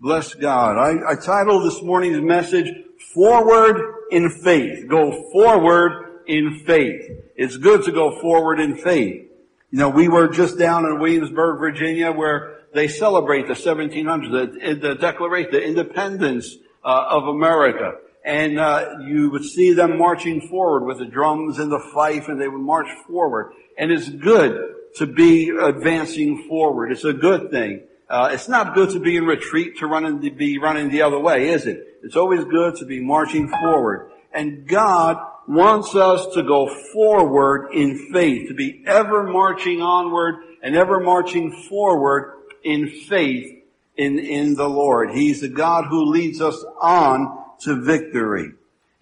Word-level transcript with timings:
Bless 0.00 0.32
God. 0.32 0.78
I, 0.78 1.12
I 1.12 1.14
titled 1.14 1.66
this 1.66 1.82
morning's 1.82 2.22
message, 2.22 2.72
Forward 3.12 4.06
in 4.10 4.30
Faith. 4.30 4.88
Go 4.88 5.30
forward 5.30 6.22
in 6.26 6.62
faith. 6.64 7.02
It's 7.36 7.58
good 7.58 7.84
to 7.84 7.92
go 7.92 8.18
forward 8.18 8.60
in 8.60 8.78
faith. 8.78 9.28
You 9.70 9.78
know, 9.78 9.90
we 9.90 10.08
were 10.08 10.28
just 10.28 10.58
down 10.58 10.86
in 10.86 11.00
Williamsburg, 11.00 11.58
Virginia, 11.58 12.12
where 12.12 12.60
they 12.72 12.88
celebrate 12.88 13.46
the 13.46 13.52
1700s, 13.52 14.30
the, 14.30 14.74
the 14.74 14.94
Declaration, 14.94 15.50
the 15.52 15.62
independence 15.62 16.56
uh, 16.82 17.04
of 17.10 17.24
America. 17.24 17.98
And 18.24 18.58
uh, 18.58 19.00
you 19.06 19.30
would 19.30 19.44
see 19.44 19.74
them 19.74 19.98
marching 19.98 20.48
forward 20.48 20.86
with 20.86 20.98
the 20.98 21.06
drums 21.06 21.58
and 21.58 21.70
the 21.70 21.90
fife, 21.92 22.28
and 22.28 22.40
they 22.40 22.48
would 22.48 22.60
march 22.60 22.88
forward. 23.06 23.52
And 23.76 23.92
it's 23.92 24.08
good 24.08 24.76
to 24.96 25.06
be 25.06 25.50
advancing 25.50 26.46
forward. 26.48 26.90
It's 26.90 27.04
a 27.04 27.12
good 27.12 27.50
thing. 27.50 27.82
Uh, 28.10 28.30
it's 28.32 28.48
not 28.48 28.74
good 28.74 28.90
to 28.90 28.98
be 28.98 29.16
in 29.16 29.24
retreat 29.24 29.78
to 29.78 29.86
run 29.86 30.18
be 30.36 30.58
running 30.58 30.90
the 30.90 31.02
other 31.02 31.18
way, 31.18 31.50
is 31.50 31.64
it? 31.64 32.00
It's 32.02 32.16
always 32.16 32.44
good 32.44 32.74
to 32.76 32.84
be 32.84 33.00
marching 33.00 33.48
forward. 33.48 34.10
And 34.32 34.66
God 34.66 35.16
wants 35.46 35.94
us 35.94 36.34
to 36.34 36.42
go 36.42 36.68
forward 36.92 37.72
in 37.72 38.10
faith, 38.12 38.48
to 38.48 38.54
be 38.54 38.82
ever 38.84 39.22
marching 39.22 39.80
onward 39.80 40.36
and 40.60 40.74
ever 40.74 40.98
marching 40.98 41.52
forward 41.68 42.34
in 42.64 42.88
faith 42.88 43.62
in, 43.96 44.18
in 44.18 44.54
the 44.54 44.68
Lord. 44.68 45.12
He's 45.12 45.40
the 45.40 45.48
God 45.48 45.84
who 45.88 46.06
leads 46.06 46.40
us 46.40 46.64
on 46.80 47.44
to 47.60 47.80
victory. 47.80 48.52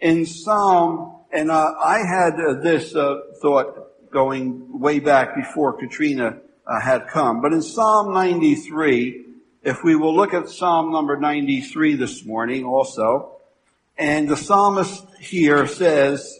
In 0.00 0.26
Psalm, 0.26 1.16
and 1.32 1.50
uh, 1.50 1.74
I 1.82 1.98
had 1.98 2.34
uh, 2.34 2.60
this 2.60 2.94
uh, 2.94 3.20
thought 3.40 4.10
going 4.10 4.80
way 4.80 5.00
back 5.00 5.34
before 5.34 5.72
Katrina 5.78 6.40
uh, 6.68 6.80
had 6.80 7.08
come. 7.08 7.40
But 7.40 7.52
in 7.52 7.62
Psalm 7.62 8.12
93, 8.12 9.24
if 9.62 9.82
we 9.82 9.96
will 9.96 10.14
look 10.14 10.34
at 10.34 10.48
Psalm 10.48 10.92
number 10.92 11.16
93 11.16 11.96
this 11.96 12.24
morning 12.24 12.64
also, 12.64 13.32
and 13.96 14.28
the 14.28 14.36
psalmist 14.36 15.04
here 15.18 15.66
says, 15.66 16.38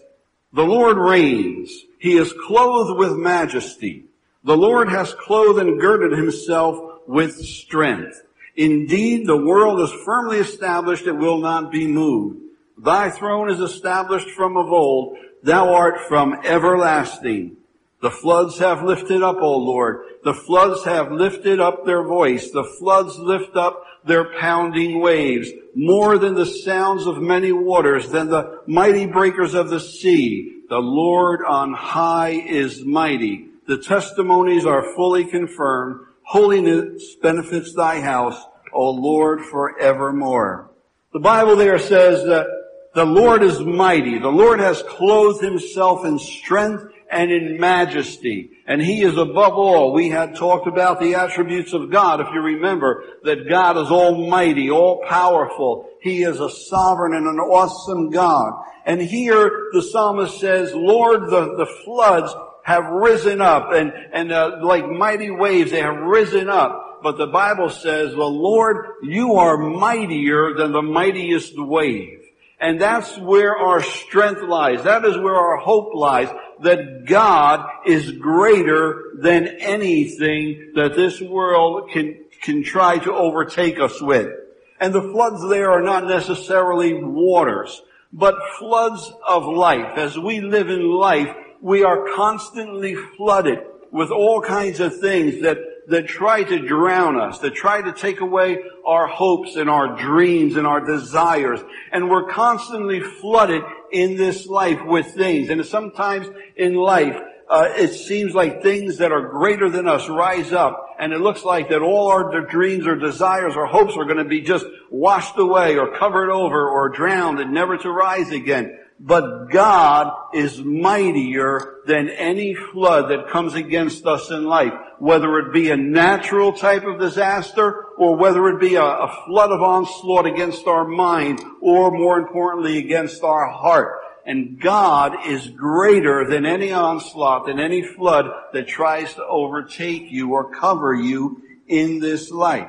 the 0.52 0.64
Lord 0.64 0.96
reigns. 0.96 1.72
He 1.98 2.16
is 2.16 2.32
clothed 2.46 2.98
with 2.98 3.18
majesty. 3.18 4.04
The 4.44 4.56
Lord 4.56 4.88
has 4.88 5.12
clothed 5.14 5.58
and 5.58 5.80
girded 5.80 6.16
himself 6.16 6.78
with 7.06 7.36
strength. 7.36 8.22
Indeed, 8.56 9.26
the 9.26 9.36
world 9.36 9.80
is 9.80 9.92
firmly 10.04 10.38
established. 10.38 11.06
It 11.06 11.12
will 11.12 11.38
not 11.38 11.70
be 11.70 11.86
moved. 11.86 12.40
Thy 12.78 13.10
throne 13.10 13.50
is 13.50 13.60
established 13.60 14.30
from 14.30 14.56
of 14.56 14.72
old. 14.72 15.18
Thou 15.42 15.74
art 15.74 16.08
from 16.08 16.40
everlasting. 16.44 17.57
The 18.00 18.10
floods 18.10 18.58
have 18.58 18.84
lifted 18.84 19.22
up, 19.22 19.38
O 19.40 19.58
Lord. 19.58 20.04
The 20.22 20.34
floods 20.34 20.84
have 20.84 21.10
lifted 21.10 21.58
up 21.58 21.84
their 21.84 22.04
voice. 22.04 22.50
The 22.50 22.64
floods 22.78 23.18
lift 23.18 23.56
up 23.56 23.84
their 24.04 24.38
pounding 24.38 25.00
waves, 25.00 25.50
more 25.74 26.16
than 26.16 26.34
the 26.34 26.46
sounds 26.46 27.06
of 27.06 27.20
many 27.20 27.50
waters, 27.50 28.08
than 28.10 28.28
the 28.28 28.60
mighty 28.66 29.06
breakers 29.06 29.54
of 29.54 29.68
the 29.68 29.80
sea. 29.80 30.62
The 30.68 30.78
Lord 30.78 31.40
on 31.44 31.72
high 31.72 32.30
is 32.46 32.84
mighty. 32.84 33.48
The 33.66 33.78
testimonies 33.78 34.64
are 34.64 34.94
fully 34.94 35.24
confirmed. 35.24 36.06
Holiness 36.22 37.16
benefits 37.20 37.74
thy 37.74 38.00
house, 38.00 38.40
O 38.72 38.90
Lord, 38.90 39.40
forevermore. 39.44 40.70
The 41.12 41.20
Bible 41.20 41.56
there 41.56 41.78
says 41.78 42.24
that 42.26 42.46
the 42.94 43.04
Lord 43.04 43.42
is 43.42 43.60
mighty. 43.60 44.18
The 44.18 44.28
Lord 44.28 44.60
has 44.60 44.82
clothed 44.82 45.42
himself 45.42 46.04
in 46.04 46.18
strength 46.18 46.84
and 47.10 47.30
in 47.30 47.58
majesty. 47.58 48.50
And 48.66 48.80
He 48.80 49.02
is 49.02 49.16
above 49.16 49.54
all. 49.54 49.92
We 49.92 50.10
had 50.10 50.36
talked 50.36 50.66
about 50.66 51.00
the 51.00 51.14
attributes 51.14 51.72
of 51.72 51.90
God, 51.90 52.20
if 52.20 52.28
you 52.32 52.40
remember, 52.40 53.04
that 53.24 53.48
God 53.48 53.76
is 53.78 53.90
almighty, 53.90 54.70
all 54.70 55.02
powerful. 55.06 55.88
He 56.00 56.22
is 56.22 56.40
a 56.40 56.50
sovereign 56.50 57.14
and 57.14 57.26
an 57.26 57.38
awesome 57.38 58.10
God. 58.10 58.64
And 58.84 59.00
here 59.00 59.68
the 59.72 59.82
psalmist 59.82 60.38
says, 60.38 60.72
Lord, 60.74 61.22
the, 61.30 61.56
the 61.56 61.66
floods 61.84 62.34
have 62.64 62.84
risen 62.84 63.40
up 63.40 63.72
and, 63.72 63.92
and 64.12 64.30
uh, 64.30 64.58
like 64.62 64.86
mighty 64.86 65.30
waves, 65.30 65.70
they 65.70 65.80
have 65.80 65.96
risen 65.96 66.48
up. 66.48 67.00
But 67.02 67.16
the 67.16 67.26
Bible 67.26 67.70
says, 67.70 68.10
the 68.10 68.24
Lord, 68.24 68.86
you 69.02 69.34
are 69.36 69.56
mightier 69.56 70.54
than 70.54 70.72
the 70.72 70.82
mightiest 70.82 71.54
wave. 71.56 72.27
And 72.60 72.80
that's 72.80 73.16
where 73.18 73.56
our 73.56 73.82
strength 73.82 74.42
lies. 74.42 74.82
That 74.82 75.04
is 75.04 75.16
where 75.16 75.36
our 75.36 75.58
hope 75.58 75.94
lies. 75.94 76.28
That 76.60 77.06
God 77.06 77.64
is 77.86 78.10
greater 78.12 79.12
than 79.16 79.46
anything 79.60 80.72
that 80.74 80.96
this 80.96 81.20
world 81.20 81.90
can, 81.90 82.24
can 82.42 82.64
try 82.64 82.98
to 82.98 83.12
overtake 83.12 83.78
us 83.78 84.02
with. 84.02 84.32
And 84.80 84.92
the 84.92 85.02
floods 85.02 85.48
there 85.48 85.70
are 85.70 85.82
not 85.82 86.06
necessarily 86.06 86.94
waters, 86.94 87.80
but 88.12 88.34
floods 88.58 89.12
of 89.26 89.44
life. 89.44 89.96
As 89.96 90.18
we 90.18 90.40
live 90.40 90.68
in 90.68 90.82
life, 90.82 91.34
we 91.60 91.84
are 91.84 92.08
constantly 92.14 92.96
flooded 93.16 93.60
with 93.92 94.10
all 94.10 94.40
kinds 94.40 94.80
of 94.80 94.98
things 94.98 95.42
that 95.42 95.58
that 95.88 96.06
try 96.06 96.42
to 96.42 96.58
drown 96.58 97.18
us, 97.18 97.38
that 97.38 97.54
try 97.54 97.80
to 97.80 97.92
take 97.92 98.20
away 98.20 98.58
our 98.86 99.06
hopes 99.06 99.56
and 99.56 99.70
our 99.70 99.96
dreams 99.96 100.56
and 100.56 100.66
our 100.66 100.84
desires. 100.84 101.60
And 101.92 102.10
we're 102.10 102.30
constantly 102.30 103.00
flooded 103.00 103.62
in 103.90 104.16
this 104.16 104.46
life 104.46 104.84
with 104.84 105.06
things. 105.14 105.48
And 105.48 105.64
sometimes 105.64 106.28
in 106.56 106.74
life, 106.74 107.16
uh, 107.48 107.70
it 107.76 107.94
seems 107.94 108.34
like 108.34 108.62
things 108.62 108.98
that 108.98 109.10
are 109.10 109.28
greater 109.28 109.70
than 109.70 109.88
us 109.88 110.06
rise 110.08 110.52
up, 110.52 110.96
and 110.98 111.14
it 111.14 111.20
looks 111.20 111.44
like 111.44 111.70
that 111.70 111.80
all 111.80 112.08
our 112.08 112.44
dreams 112.46 112.86
or 112.86 112.94
desires 112.94 113.54
or 113.56 113.64
hopes 113.64 113.96
are 113.96 114.04
going 114.04 114.18
to 114.18 114.24
be 114.24 114.42
just 114.42 114.66
washed 114.90 115.38
away 115.38 115.78
or 115.78 115.96
covered 115.96 116.30
over 116.30 116.68
or 116.68 116.90
drowned 116.90 117.40
and 117.40 117.52
never 117.52 117.78
to 117.78 117.90
rise 117.90 118.30
again. 118.30 118.78
But 119.00 119.46
God 119.50 120.12
is 120.34 120.60
mightier 120.60 121.76
than 121.86 122.08
any 122.08 122.54
flood 122.54 123.10
that 123.10 123.28
comes 123.28 123.54
against 123.54 124.04
us 124.06 124.30
in 124.30 124.44
life, 124.44 124.72
whether 124.98 125.38
it 125.38 125.52
be 125.52 125.70
a 125.70 125.76
natural 125.76 126.52
type 126.52 126.84
of 126.84 126.98
disaster 126.98 127.84
or 127.96 128.16
whether 128.16 128.48
it 128.48 128.60
be 128.60 128.74
a, 128.74 128.82
a 128.82 129.24
flood 129.24 129.52
of 129.52 129.62
onslaught 129.62 130.26
against 130.26 130.66
our 130.66 130.84
mind 130.84 131.40
or 131.60 131.92
more 131.92 132.18
importantly 132.18 132.78
against 132.78 133.22
our 133.22 133.48
heart. 133.48 134.00
And 134.26 134.60
God 134.60 135.26
is 135.26 135.46
greater 135.48 136.28
than 136.28 136.44
any 136.44 136.72
onslaught, 136.72 137.46
than 137.46 137.60
any 137.60 137.82
flood 137.82 138.26
that 138.52 138.66
tries 138.66 139.14
to 139.14 139.24
overtake 139.24 140.10
you 140.10 140.32
or 140.32 140.52
cover 140.52 140.92
you 140.92 141.40
in 141.68 142.00
this 142.00 142.30
life. 142.30 142.68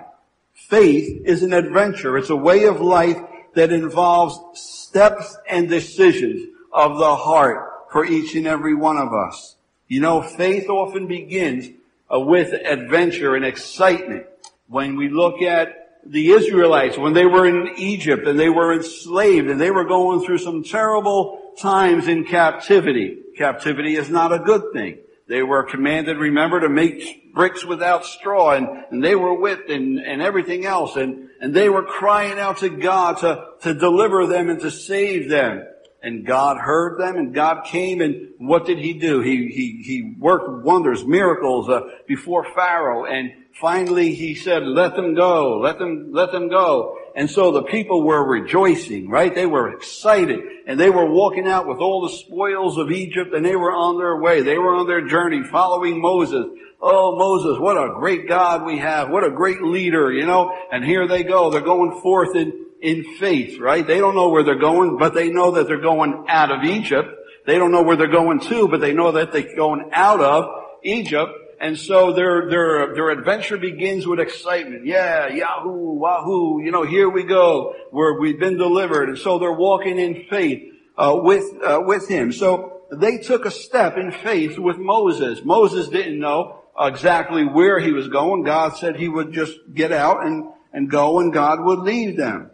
Faith 0.53 1.23
is 1.25 1.41
an 1.41 1.53
adventure. 1.53 2.17
It's 2.17 2.29
a 2.29 2.35
way 2.35 2.65
of 2.65 2.81
life 2.81 3.17
that 3.59 3.73
involves 3.73 4.39
steps 4.57 5.35
and 5.49 5.67
decisions 5.67 6.47
of 6.71 6.97
the 6.97 7.15
heart 7.17 7.91
for 7.91 8.05
each 8.05 8.33
and 8.35 8.47
every 8.47 8.73
one 8.73 8.95
of 8.95 9.13
us. 9.13 9.57
You 9.89 9.99
know, 9.99 10.21
faith 10.21 10.69
often 10.69 11.07
begins 11.07 11.67
uh, 12.13 12.21
with 12.21 12.53
adventure 12.53 13.35
and 13.35 13.43
excitement. 13.43 14.27
When 14.67 14.95
we 14.95 15.09
look 15.09 15.41
at 15.41 15.99
the 16.05 16.31
Israelites, 16.31 16.97
when 16.97 17.11
they 17.11 17.25
were 17.25 17.45
in 17.45 17.73
Egypt 17.75 18.25
and 18.25 18.39
they 18.39 18.49
were 18.49 18.73
enslaved 18.73 19.49
and 19.49 19.59
they 19.59 19.71
were 19.71 19.83
going 19.83 20.23
through 20.23 20.37
some 20.37 20.63
terrible 20.63 21.51
times 21.59 22.07
in 22.07 22.23
captivity. 22.23 23.17
Captivity 23.37 23.97
is 23.97 24.09
not 24.09 24.31
a 24.31 24.39
good 24.39 24.71
thing. 24.71 24.99
They 25.29 25.43
were 25.43 25.61
commanded, 25.61 26.17
remember, 26.17 26.61
to 26.61 26.69
make 26.69 27.35
bricks 27.35 27.63
without 27.63 28.03
straw 28.03 28.55
and, 28.55 28.67
and 28.89 29.03
they 29.03 29.13
were 29.13 29.39
whipped 29.39 29.69
and, 29.69 29.99
and 29.99 30.23
everything 30.23 30.65
else. 30.65 30.95
And, 30.95 31.29
and 31.39 31.53
they 31.53 31.69
were 31.69 31.83
crying 31.83 32.39
out 32.39 32.57
to 32.57 32.69
God 32.69 33.19
to, 33.19 33.45
to 33.61 33.75
deliver 33.75 34.25
them 34.25 34.49
and 34.49 34.59
to 34.61 34.71
save 34.71 35.29
them. 35.29 35.63
And 36.01 36.25
God 36.25 36.57
heard 36.57 36.99
them 36.99 37.15
and 37.17 37.31
God 37.31 37.65
came 37.65 38.01
and 38.01 38.29
what 38.39 38.65
did 38.65 38.79
he 38.79 38.93
do? 38.93 39.21
He, 39.21 39.49
he, 39.49 39.83
he 39.83 40.15
worked 40.17 40.65
wonders, 40.65 41.05
miracles 41.05 41.69
uh, 41.69 41.81
before 42.07 42.51
Pharaoh 42.55 43.05
and 43.05 43.31
finally 43.61 44.15
he 44.15 44.33
said, 44.33 44.63
let 44.63 44.95
them 44.95 45.13
go, 45.13 45.59
let 45.59 45.77
them, 45.77 46.11
let 46.11 46.31
them 46.31 46.49
go. 46.49 46.97
And 47.19 47.29
so 47.29 47.51
the 47.51 47.63
people 47.63 48.01
were 48.01 48.23
rejoicing, 48.23 49.09
right? 49.09 49.35
They 49.35 49.45
were 49.45 49.73
excited 49.73 50.39
and 50.65 50.79
they 50.79 50.89
were 50.89 51.05
walking 51.05 51.49
out 51.49 51.67
with 51.67 51.79
all 51.79 52.07
the 52.07 52.15
spoils 52.15 52.77
of 52.77 52.91
Egypt 52.91 53.33
and 53.33 53.45
they 53.45 53.57
were 53.57 53.73
on 53.73 53.97
their 53.97 54.15
way. 54.15 54.41
They 54.41 54.57
were 54.57 54.73
on 54.73 54.87
their 54.87 55.05
journey 55.05 55.43
following 55.43 55.99
Moses. 55.99 56.45
Oh, 56.81 57.17
Moses, 57.17 57.59
what 57.59 57.75
a 57.75 57.93
great 57.95 58.29
God 58.29 58.65
we 58.65 58.77
have. 58.77 59.09
What 59.09 59.25
a 59.25 59.31
great 59.31 59.61
leader, 59.61 60.13
you 60.13 60.25
know? 60.25 60.57
And 60.71 60.81
here 60.85 61.09
they 61.09 61.23
go. 61.23 61.49
They're 61.49 61.59
going 61.59 61.99
forth 61.99 62.37
in, 62.37 62.53
in 62.81 63.03
faith, 63.17 63.59
right? 63.59 63.85
They 63.85 63.97
don't 63.97 64.15
know 64.15 64.29
where 64.29 64.43
they're 64.43 64.55
going, 64.55 64.97
but 64.97 65.13
they 65.13 65.29
know 65.29 65.51
that 65.51 65.67
they're 65.67 65.81
going 65.81 66.23
out 66.29 66.53
of 66.53 66.63
Egypt. 66.63 67.09
They 67.45 67.57
don't 67.57 67.73
know 67.73 67.83
where 67.83 67.97
they're 67.97 68.07
going 68.07 68.39
to, 68.47 68.69
but 68.69 68.79
they 68.79 68.93
know 68.93 69.11
that 69.11 69.33
they're 69.33 69.57
going 69.57 69.89
out 69.91 70.21
of 70.21 70.45
Egypt. 70.85 71.33
And 71.61 71.77
so 71.77 72.13
their, 72.13 72.49
their, 72.49 72.93
their 72.93 73.09
adventure 73.09 73.57
begins 73.57 74.07
with 74.07 74.19
excitement. 74.19 74.85
Yeah, 74.85 75.27
yahoo, 75.27 75.93
wahoo, 75.93 76.61
you 76.63 76.71
know, 76.71 76.85
here 76.85 77.09
we 77.09 77.23
go. 77.23 77.75
Where 77.91 78.19
we've 78.19 78.39
been 78.39 78.57
delivered. 78.57 79.09
And 79.09 79.17
so 79.17 79.39
they're 79.39 79.51
walking 79.51 79.99
in 79.99 80.25
faith, 80.29 80.73
uh, 80.97 81.19
with, 81.21 81.43
uh, 81.61 81.81
with 81.83 82.07
him. 82.07 82.31
So 82.31 82.83
they 82.91 83.17
took 83.17 83.45
a 83.45 83.51
step 83.51 83.97
in 83.97 84.11
faith 84.11 84.57
with 84.57 84.77
Moses. 84.77 85.43
Moses 85.43 85.89
didn't 85.89 86.19
know 86.19 86.61
exactly 86.79 87.43
where 87.43 87.79
he 87.79 87.91
was 87.91 88.07
going. 88.07 88.43
God 88.43 88.77
said 88.77 88.95
he 88.95 89.09
would 89.09 89.33
just 89.33 89.57
get 89.73 89.91
out 89.91 90.25
and, 90.25 90.45
and 90.71 90.89
go 90.89 91.19
and 91.19 91.33
God 91.33 91.59
would 91.61 91.79
lead 91.79 92.15
them. 92.15 92.51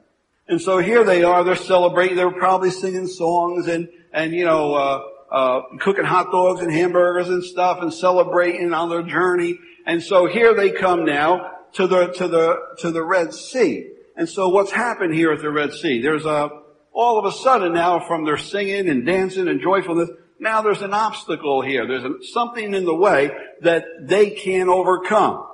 And 0.48 0.60
so 0.60 0.80
here 0.80 1.04
they 1.04 1.24
are, 1.24 1.44
they're 1.44 1.56
celebrating, 1.56 2.18
they're 2.18 2.32
probably 2.32 2.72
singing 2.72 3.08
songs 3.08 3.68
and, 3.68 3.88
and 4.12 4.34
you 4.34 4.46
know, 4.46 4.74
uh, 4.74 5.02
uh, 5.36 5.62
cooking 5.82 6.06
hot 6.06 6.32
dogs 6.32 6.62
and 6.62 6.72
hamburgers 6.72 7.28
and 7.28 7.44
stuff 7.44 7.80
and 7.82 7.94
celebrating 7.94 8.74
on 8.74 8.90
their 8.90 9.04
journey. 9.04 9.60
And 9.86 10.02
so 10.02 10.28
here 10.28 10.54
they 10.56 10.72
come 10.72 11.04
now 11.04 11.52
to 11.74 11.88
the, 11.88 12.08
to 12.14 12.28
the, 12.30 12.56
to 12.80 12.92
the 12.92 13.04
Red 13.04 13.34
Sea. 13.34 13.92
And 14.16 14.30
so 14.30 14.48
what's 14.48 14.72
happened 14.72 15.14
here 15.14 15.34
at 15.34 15.42
the 15.42 15.52
Red 15.52 15.74
Sea? 15.74 16.02
There's 16.02 16.24
a, 16.24 16.50
all 16.94 17.20
of 17.20 17.26
a 17.26 17.34
sudden 17.34 17.74
now 17.74 18.08
from 18.08 18.24
their 18.24 18.38
singing 18.38 18.88
and 18.88 19.06
dancing 19.06 19.50
and 19.50 19.60
joyfulness, 19.60 20.10
now 20.40 20.62
there's 20.62 20.82
an 20.82 20.94
obstacle 20.94 21.62
here. 21.62 21.86
There's 21.86 22.32
something 22.34 22.74
in 22.74 22.86
the 22.86 22.96
way 22.96 23.32
that 23.62 23.84
they 24.04 24.30
can't 24.30 24.70
overcome. 24.70 25.46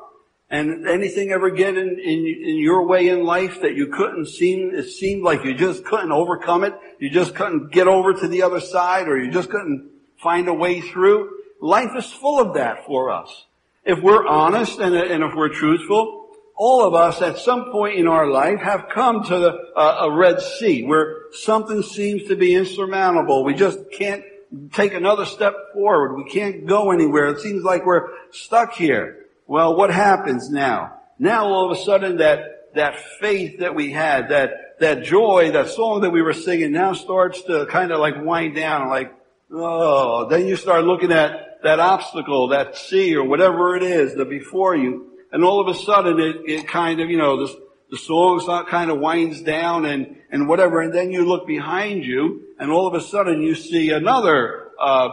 And 0.52 0.86
anything 0.86 1.32
ever 1.32 1.50
get 1.50 1.78
in, 1.78 1.98
in, 1.98 2.26
in, 2.26 2.58
your 2.58 2.86
way 2.86 3.08
in 3.08 3.24
life 3.24 3.62
that 3.62 3.74
you 3.74 3.88
couldn't 3.88 4.28
seem, 4.28 4.76
it 4.76 4.90
seemed 4.90 5.24
like 5.24 5.46
you 5.46 5.54
just 5.54 5.86
couldn't 5.86 6.12
overcome 6.12 6.66
it. 6.66 6.74
You 7.00 7.10
just 7.10 7.36
couldn't 7.36 7.72
get 7.72 7.88
over 7.88 8.14
to 8.14 8.28
the 8.28 8.44
other 8.44 8.60
side 8.60 9.08
or 9.08 9.18
you 9.18 9.32
just 9.32 9.50
couldn't 9.50 9.90
find 10.18 10.50
a 10.50 10.54
way 10.54 10.82
through. 10.82 11.30
Life 11.62 11.92
is 11.96 12.12
full 12.12 12.42
of 12.42 12.56
that 12.56 12.86
for 12.86 13.12
us. 13.12 13.46
If 13.86 14.04
we're 14.04 14.28
honest 14.28 14.78
and, 14.80 14.94
and 14.94 15.24
if 15.24 15.34
we're 15.34 15.54
truthful, 15.54 16.28
all 16.58 16.86
of 16.86 16.94
us 16.94 17.22
at 17.22 17.38
some 17.38 17.72
point 17.72 17.98
in 17.98 18.08
our 18.08 18.28
life 18.28 18.60
have 18.60 18.90
come 18.94 19.24
to 19.24 19.40
the, 19.40 19.58
uh, 19.78 20.00
a 20.02 20.12
Red 20.12 20.42
Sea 20.42 20.84
where 20.84 21.32
something 21.32 21.82
seems 21.82 22.28
to 22.28 22.36
be 22.36 22.56
insurmountable. 22.56 23.46
We 23.46 23.54
just 23.54 23.80
can't 23.94 24.26
take 24.74 24.94
another 24.94 25.24
step 25.24 25.54
forward. 25.74 26.18
We 26.18 26.30
can't 26.30 26.68
go 26.68 26.92
anywhere. 26.92 27.28
It 27.28 27.40
seems 27.40 27.64
like 27.64 27.86
we're 27.86 28.10
stuck 28.32 28.74
here. 28.74 29.21
Well, 29.48 29.76
what 29.76 29.92
happens 29.92 30.50
now? 30.50 31.00
Now 31.20 31.46
all 31.46 31.72
of 31.72 31.78
a 31.78 31.82
sudden 31.82 32.18
that, 32.18 32.74
that 32.76 32.98
faith 33.20 33.60
that 33.60 33.76
we 33.76 33.92
had, 33.92 34.30
that, 34.30 34.80
that 34.80 35.04
joy, 35.04 35.52
that 35.52 35.70
song 35.70 36.02
that 36.02 36.10
we 36.10 36.22
were 36.22 36.34
singing 36.34 36.72
now 36.72 36.94
starts 36.94 37.42
to 37.44 37.66
kind 37.68 37.92
of 37.92 38.00
like 38.00 38.16
wind 38.24 38.56
down, 38.56 38.90
like, 38.90 39.14
oh, 39.52 40.28
then 40.30 40.48
you 40.48 40.56
start 40.56 40.84
looking 40.84 41.12
at 41.12 41.60
that 41.64 41.80
obstacle, 41.80 42.50
that 42.50 42.76
sea 42.76 43.16
or 43.16 43.24
whatever 43.24 43.76
it 43.76 43.84
is 43.84 44.16
that 44.16 44.30
before 44.30 44.76
you, 44.76 45.12
and 45.32 45.44
all 45.44 45.62
of 45.62 45.68
a 45.68 45.80
sudden 45.80 46.20
it, 46.20 46.38
it 46.46 46.68
kind 46.68 47.00
of, 47.02 47.10
you 47.10 47.18
know, 47.18 47.46
the, 47.46 47.62
the 47.92 47.98
song 47.98 48.66
kind 48.70 48.90
of 48.90 49.00
winds 49.00 49.42
down 49.42 49.86
and, 49.86 50.16
and 50.32 50.48
whatever, 50.48 50.82
and 50.82 50.94
then 50.94 51.12
you 51.12 51.26
look 51.26 51.46
behind 51.46 52.06
you, 52.06 52.42
and 52.58 52.72
all 52.72 52.88
of 52.88 52.94
a 52.94 53.02
sudden 53.02 53.42
you 53.42 53.54
see 53.54 53.92
another, 53.92 54.70
uh, 54.82 55.10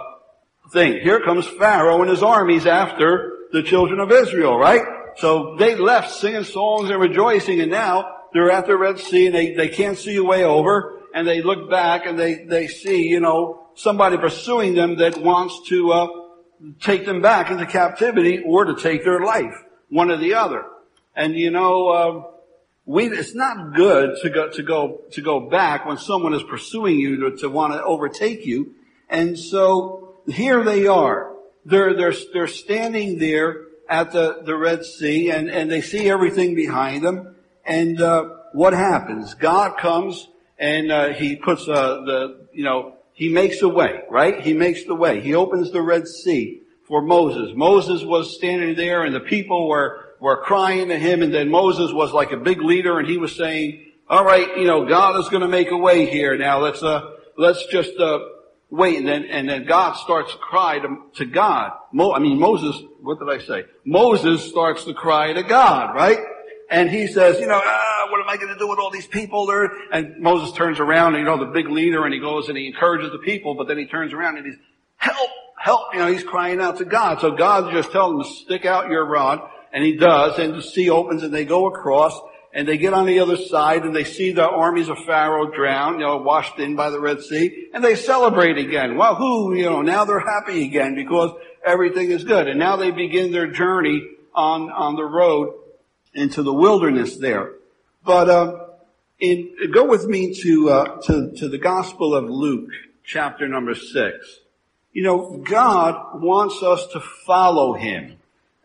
thing. 0.73 1.01
Here 1.01 1.21
comes 1.21 1.47
Pharaoh 1.47 2.03
and 2.03 2.11
his 2.11 2.23
armies 2.23 2.67
after 2.67 3.38
the 3.53 3.63
children 3.63 4.01
of 4.01 4.11
Israel, 4.11 4.57
right? 4.59 4.83
So 5.17 5.57
they 5.57 5.75
left 5.75 6.13
singing 6.13 6.45
songs 6.45 6.91
and 6.91 7.01
rejoicing, 7.01 7.61
and 7.61 7.71
now 7.71 8.17
they're 8.33 8.51
at 8.51 8.67
the 8.67 8.77
Red 8.77 8.99
Sea 8.99 9.27
and 9.27 9.35
they, 9.35 9.55
they 9.55 9.69
can't 9.69 9.99
see 9.99 10.17
a 10.17 10.25
way 10.25 10.45
over, 10.45 11.01
and 11.15 11.27
they 11.27 11.43
look 11.43 11.71
back 11.71 12.07
and 12.07 12.19
they, 12.19 12.45
they 12.45 12.69
see, 12.69 13.09
you 13.09 13.21
know, 13.21 13.67
somebody 13.75 14.17
pursuing 14.17 14.75
them 14.75 14.99
that 14.99 15.19
wants 15.19 15.69
to, 15.69 15.93
uh, 15.93 16.07
take 16.81 17.07
them 17.07 17.21
back 17.21 17.51
into 17.51 17.67
captivity 17.67 18.43
or 18.45 18.65
to 18.65 18.75
take 18.75 19.05
their 19.05 19.21
life, 19.21 19.55
one 19.89 20.11
or 20.11 20.17
the 20.17 20.35
other. 20.35 20.65
And 21.15 21.35
you 21.35 21.51
know, 21.51 21.89
uh, 21.89 22.23
we, 22.85 23.09
it's 23.09 23.35
not 23.35 23.75
good 23.75 24.17
to 24.23 24.31
go, 24.31 24.49
to 24.51 24.63
go, 24.63 25.01
to 25.13 25.21
go 25.21 25.41
back 25.41 25.87
when 25.87 25.99
someone 25.99 26.35
is 26.35 26.43
pursuing 26.43 26.99
you 26.99 27.31
to, 27.31 27.37
to 27.39 27.49
want 27.49 27.75
to 27.75 27.83
overtake 27.83 28.47
you. 28.47 28.75
And 29.09 29.39
so 29.39 30.21
here 30.27 30.65
they 30.65 30.87
are. 30.87 31.35
They're, 31.69 31.95
they're, 31.95 32.15
they're 32.33 32.47
standing 32.47 33.19
there 33.19 33.67
at 33.91 34.13
the, 34.13 34.41
the 34.43 34.57
Red 34.57 34.87
Sea 34.87 35.31
and, 35.31 35.51
and 35.51 35.71
they 35.71 35.83
see 35.83 36.09
everything 36.09 36.55
behind 36.55 37.05
them. 37.05 37.37
And, 37.67 38.01
uh, 38.01 38.31
what 38.55 38.73
happens? 38.73 39.35
God 39.35 39.77
comes 39.77 40.29
and, 40.59 40.91
uh, 40.91 41.09
he 41.11 41.37
puts, 41.37 41.69
uh, 41.69 42.01
the, 42.07 42.49
you 42.55 42.65
know, 42.65 42.95
he 43.13 43.29
makes 43.29 43.61
a 43.61 43.69
way, 43.69 44.01
right? 44.09 44.41
He 44.41 44.55
makes 44.55 44.85
the 44.85 44.95
way. 44.95 45.21
He 45.21 45.35
opens 45.35 45.71
the 45.71 45.83
Red 45.83 46.09
Sea 46.09 46.63
for 46.87 47.03
Moses. 47.03 47.55
Moses 47.55 48.03
was 48.03 48.35
standing 48.35 48.75
there 48.75 49.05
and 49.05 49.15
the 49.15 49.21
people 49.21 49.69
were, 49.69 50.15
were 50.21 50.41
crying 50.41 50.89
to 50.89 50.99
him 50.99 51.21
and 51.21 51.35
then 51.35 51.51
Moses 51.51 51.93
was 51.93 52.13
like 52.15 52.33
a 52.33 52.39
big 52.39 52.63
leader 52.63 52.99
and 52.99 53.07
he 53.07 53.19
was 53.19 53.37
saying, 53.37 53.85
all 54.09 54.25
right, 54.25 54.57
you 54.57 54.67
know, 54.67 54.87
God 54.87 55.21
is 55.21 55.29
going 55.29 55.43
to 55.43 55.49
make 55.49 55.71
a 55.71 55.77
way 55.77 56.07
here. 56.07 56.39
Now 56.39 56.61
let's, 56.61 56.83
uh, 56.83 57.11
let's 57.37 57.67
just, 57.67 57.93
uh, 58.01 58.21
wait. 58.71 58.99
And 58.99 59.09
then, 59.09 59.25
and 59.25 59.49
then 59.49 59.67
God 59.67 59.95
starts 59.95 60.33
to 60.33 60.39
cry 60.39 60.79
to, 60.79 60.97
to 61.17 61.25
God. 61.25 61.73
Mo, 61.93 62.13
I 62.13 62.19
mean, 62.19 62.39
Moses, 62.39 62.81
what 63.01 63.19
did 63.19 63.29
I 63.29 63.45
say? 63.45 63.65
Moses 63.85 64.49
starts 64.49 64.85
to 64.85 64.95
cry 64.95 65.33
to 65.33 65.43
God, 65.43 65.95
right? 65.95 66.19
And 66.71 66.91
he 66.91 67.07
says, 67.07 67.41
you 67.41 67.47
know, 67.47 67.61
ah, 67.63 68.07
what 68.11 68.21
am 68.21 68.29
I 68.29 68.37
going 68.37 68.53
to 68.53 68.59
do 68.59 68.69
with 68.69 68.79
all 68.79 68.91
these 68.91 69.07
people 69.07 69.47
there? 69.47 69.71
And 69.91 70.19
Moses 70.19 70.55
turns 70.55 70.81
around 70.81 71.15
and, 71.15 71.25
you 71.25 71.25
know, 71.25 71.39
the 71.39 71.51
big 71.51 71.69
leader 71.69 72.05
and 72.05 72.13
he 72.13 72.21
goes 72.21 72.49
and 72.49 72.59
he 72.59 72.67
encourages 72.67 73.11
the 73.11 73.19
people, 73.19 73.55
but 73.55 73.69
then 73.69 73.79
he 73.79 73.87
turns 73.87 74.13
around 74.13 74.37
and 74.37 74.47
he's, 74.47 74.57
help, 74.97 75.31
help, 75.59 75.95
you 75.95 76.01
know, 76.01 76.09
he's 76.09 76.25
crying 76.25 76.61
out 76.61 76.79
to 76.79 76.85
God. 76.85 77.21
So 77.21 77.31
God 77.31 77.73
just 77.73 77.91
tells 77.91 78.13
him 78.13 78.23
to 78.23 78.45
stick 78.45 78.67
out 78.67 78.91
your 78.91 79.07
rod 79.07 79.41
and 79.73 79.85
he 79.85 79.97
does, 79.97 80.39
and 80.39 80.55
the 80.55 80.63
sea 80.63 80.91
opens 80.91 81.23
and 81.23 81.33
they 81.33 81.45
go 81.45 81.67
across, 81.67 82.19
and 82.53 82.67
they 82.67 82.79
get 82.79 82.95
on 82.95 83.07
the 83.07 83.21
other 83.21 83.37
side 83.37 83.85
and 83.85 83.95
they 83.95 84.05
see 84.05 84.33
the 84.33 84.49
armies 84.49 84.89
of 84.89 84.99
Pharaoh 85.05 85.51
drown, 85.51 85.95
you 85.95 86.07
know, 86.07 86.17
washed 86.17 86.59
in 86.59 86.77
by 86.77 86.91
the 86.91 87.01
Red 87.01 87.21
Sea, 87.21 87.69
and 87.73 87.85
they 87.85 87.95
celebrate 87.95 88.59
again. 88.59 88.99
Who, 88.99 89.55
you 89.55 89.65
know, 89.65 89.83
now 89.83 90.05
they're 90.05 90.21
happy 90.21 90.65
again 90.65 90.95
because 90.95 91.33
everything 91.65 92.11
is 92.11 92.25
good. 92.25 92.49
And 92.49 92.59
now 92.59 92.77
they 92.77 92.91
begin 92.91 93.33
their 93.33 93.51
journey 93.51 94.07
on, 94.35 94.71
on 94.71 94.97
the 94.97 95.05
road 95.05 95.55
into 96.15 96.43
the 96.43 96.55
wilderness 96.55 97.17
there. 97.17 97.53
But, 98.05 98.31
uh, 98.31 98.65
in, 99.21 99.55
go 99.73 99.85
with 99.85 100.07
me 100.07 100.35
to, 100.43 100.71
uh, 100.71 101.01
to, 101.03 101.33
to 101.39 101.49
the 101.49 101.59
Gospel 101.59 102.15
of 102.15 102.31
Luke, 102.31 102.71
chapter 103.05 103.49
number 103.49 103.75
six. 103.75 104.41
You 104.93 105.03
know, 105.03 105.43
God 105.45 106.23
wants 106.23 106.63
us 106.63 106.87
to 106.93 107.01
follow 107.01 107.75
Him. 107.75 108.19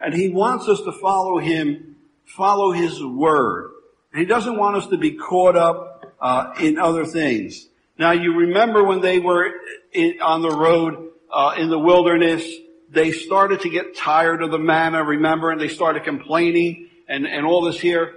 And 0.03 0.13
he 0.13 0.27
wants 0.27 0.67
us 0.67 0.81
to 0.81 0.91
follow 0.91 1.37
him, 1.39 1.95
follow 2.25 2.71
his 2.73 3.01
word. 3.01 3.71
He 4.13 4.25
doesn't 4.25 4.57
want 4.57 4.77
us 4.77 4.87
to 4.87 4.97
be 4.97 5.11
caught 5.11 5.55
up 5.55 6.15
uh, 6.21 6.53
in 6.59 6.77
other 6.77 7.05
things. 7.05 7.67
Now 7.97 8.11
you 8.11 8.35
remember 8.35 8.83
when 8.83 9.01
they 9.01 9.19
were 9.19 9.51
in, 9.91 10.21
on 10.21 10.41
the 10.41 10.51
road 10.51 11.09
uh, 11.31 11.55
in 11.57 11.69
the 11.69 11.79
wilderness, 11.79 12.45
they 12.89 13.11
started 13.11 13.61
to 13.61 13.69
get 13.69 13.95
tired 13.95 14.43
of 14.43 14.51
the 14.51 14.59
manna, 14.59 15.03
remember, 15.03 15.51
and 15.51 15.59
they 15.59 15.67
started 15.67 16.03
complaining 16.03 16.89
and, 17.07 17.25
and 17.25 17.45
all 17.45 17.63
this 17.63 17.79
here. 17.79 18.13